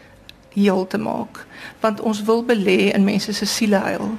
heel 0.53 0.87
te 0.87 0.97
maak, 0.97 1.45
want 1.79 2.01
ons 2.01 2.23
wil 2.23 2.45
belê 2.45 2.93
in 2.93 3.03
mense 3.03 3.33
se 3.33 3.45
siele 3.45 3.77
heil. 3.77 4.17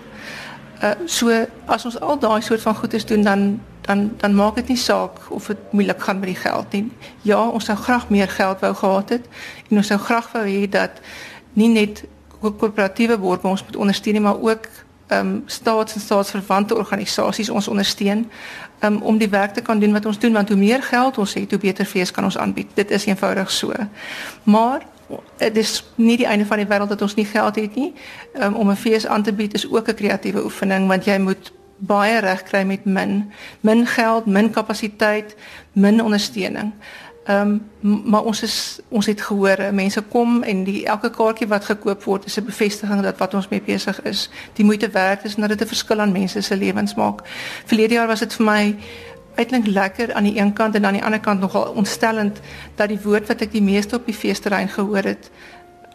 Uh 0.83 0.90
so 1.05 1.47
as 1.66 1.85
ons 1.85 2.01
al 2.01 2.19
daai 2.19 2.42
soort 2.42 2.61
van 2.61 2.75
goedes 2.75 3.07
doen 3.07 3.23
dan 3.23 3.61
dan 3.81 4.12
dan 4.16 4.35
maak 4.35 4.55
dit 4.55 4.69
nie 4.69 4.77
saak 4.77 5.31
of 5.31 5.47
dit 5.47 5.73
moeilik 5.73 6.03
gaan 6.03 6.19
met 6.19 6.29
die 6.29 6.42
geld 6.42 6.73
nie. 6.73 6.92
Ja, 7.23 7.49
ons 7.49 7.64
sou 7.64 7.79
graag 7.79 8.09
meer 8.09 8.29
geld 8.29 8.61
wou 8.61 8.75
gehad 8.75 9.09
het 9.09 9.25
en 9.71 9.77
ons 9.77 9.87
sou 9.87 9.99
graag 9.99 10.33
wou 10.33 10.45
hê 10.45 10.69
dat 10.69 10.90
nie 11.53 11.69
net 11.69 12.05
korporatiewe 12.40 13.19
borgers 13.19 13.51
ons 13.51 13.64
moet 13.64 13.77
ondersteun 13.77 14.23
maar 14.23 14.40
ook 14.40 14.66
um, 15.09 15.42
staats- 15.47 15.95
en 15.95 16.01
staatsverwante 16.01 16.77
organisasies 16.77 17.51
ons 17.51 17.69
ondersteun 17.69 18.31
um, 18.81 19.03
om 19.03 19.19
die 19.19 19.29
werk 19.29 19.55
te 19.55 19.62
kan 19.62 19.79
doen 19.79 19.92
wat 19.92 20.07
ons 20.07 20.19
doen 20.19 20.33
want 20.33 20.49
hoe 20.49 20.59
meer 20.59 20.83
geld 20.83 21.19
ons 21.19 21.35
het 21.35 21.51
hoe 21.51 21.61
beter 21.61 21.85
fees 21.85 22.11
kan 22.11 22.25
ons 22.25 22.38
aanbied. 22.38 22.69
Dit 22.75 22.90
is 22.90 23.07
eenvoudig 23.07 23.51
so. 23.51 23.73
Maar 24.42 24.87
dit 25.37 25.57
is 25.57 25.85
nie 25.95 26.16
die 26.16 26.27
einde 26.27 26.47
van 26.47 26.59
die 26.59 26.66
wêreld 26.66 26.88
dat 26.88 27.03
ons 27.03 27.14
nie 27.14 27.25
geld 27.25 27.57
het 27.57 27.75
nie. 27.75 27.95
Um, 28.40 28.55
om 28.55 28.71
'n 28.71 28.77
fees 28.77 29.07
aan 29.07 29.23
te 29.23 29.33
bied 29.33 29.55
is 29.55 29.71
ook 29.71 29.88
'n 29.88 29.95
kreatiewe 29.95 30.45
oefening 30.45 30.88
want 30.88 31.05
jy 31.05 31.19
moet 31.19 31.53
baie 31.79 32.19
reg 32.19 32.42
kry 32.42 32.62
met 32.62 32.85
min. 32.85 33.33
Min 33.61 33.87
geld 33.87 34.27
min 34.27 34.51
kapasiteit 34.51 35.37
min 35.73 36.03
ondersteuning 36.03 36.73
Ehm 37.26 37.60
um, 37.82 38.02
maar 38.04 38.22
ons 38.22 38.42
is 38.42 38.78
ons 38.88 39.06
het 39.06 39.20
gehoor 39.20 39.58
mense 39.72 40.02
kom 40.02 40.42
en 40.42 40.64
die 40.64 40.84
elke 40.86 41.10
kaartjie 41.10 41.48
wat 41.48 41.64
gekoop 41.64 42.04
word 42.04 42.26
is 42.26 42.36
'n 42.38 42.44
bevestiging 42.44 43.02
dat 43.02 43.18
wat 43.18 43.34
ons 43.34 43.48
mee 43.48 43.62
besig 43.62 44.02
is, 44.02 44.30
die 44.52 44.64
moeite 44.64 44.90
werd 44.90 45.24
is 45.24 45.34
en 45.34 45.40
dat 45.40 45.50
dit 45.50 45.62
'n 45.62 45.66
verskil 45.66 46.00
aan 46.00 46.12
mense 46.12 46.40
se 46.40 46.56
lewens 46.56 46.94
maak. 46.94 47.20
Verlede 47.64 47.94
jaar 47.94 48.06
was 48.06 48.18
dit 48.18 48.34
vir 48.34 48.44
my 48.44 48.76
uiteindelik 49.34 49.74
lekker 49.74 50.14
aan 50.14 50.24
die 50.24 50.38
een 50.40 50.52
kant 50.52 50.74
en 50.74 50.86
aan 50.86 50.92
die 50.92 51.04
ander 51.04 51.20
kant 51.20 51.40
nogal 51.40 51.72
ontstellend 51.72 52.40
dat 52.74 52.88
die 52.88 53.00
woord 53.02 53.28
wat 53.28 53.40
ek 53.40 53.52
die 53.52 53.62
meeste 53.62 53.96
op 53.96 54.06
die 54.06 54.14
feesterrein 54.14 54.68
gehoor 54.68 55.02
het 55.02 55.30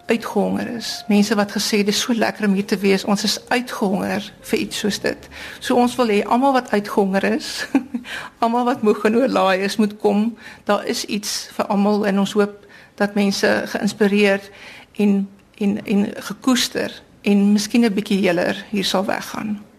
uitgehonger 0.06 0.68
is. 0.76 1.04
Mense 1.08 1.36
wat 1.36 1.52
gesê 1.52 1.84
dis 1.84 2.00
so 2.00 2.14
lekker 2.14 2.48
om 2.48 2.54
hier 2.54 2.66
te 2.66 2.78
wees. 2.78 3.06
Ons 3.06 3.24
is 3.24 3.40
uitgehonger 3.50 4.34
vir 4.50 4.60
iets 4.60 4.82
soos 4.84 5.00
dit. 5.00 5.30
So 5.60 5.76
ons 5.76 5.96
wil 6.00 6.12
hê 6.14 6.22
almal 6.24 6.54
wat 6.54 6.72
uitgehonger 6.72 7.24
is, 7.24 7.66
almal 8.44 8.66
wat 8.66 8.82
moeg 8.82 9.06
en 9.06 9.16
oorlaai 9.22 9.64
is, 9.66 9.78
moet 9.78 9.98
kom. 10.04 10.32
Daar 10.70 10.86
is 10.86 11.06
iets 11.06 11.50
vir 11.56 11.72
almal 11.74 12.08
en 12.08 12.20
ons 12.20 12.36
hoop 12.40 12.66
dat 13.00 13.16
mense 13.16 13.48
geïnspireer 13.76 14.50
en 15.02 15.28
en 15.62 15.78
en 15.86 16.08
gekoester 16.30 17.02
en 17.22 17.52
miskien 17.54 17.86
'n 17.86 17.94
bietjie 17.94 18.22
heler 18.26 18.66
hier 18.70 18.86
sal 18.86 19.06
weggaan. 19.06 19.71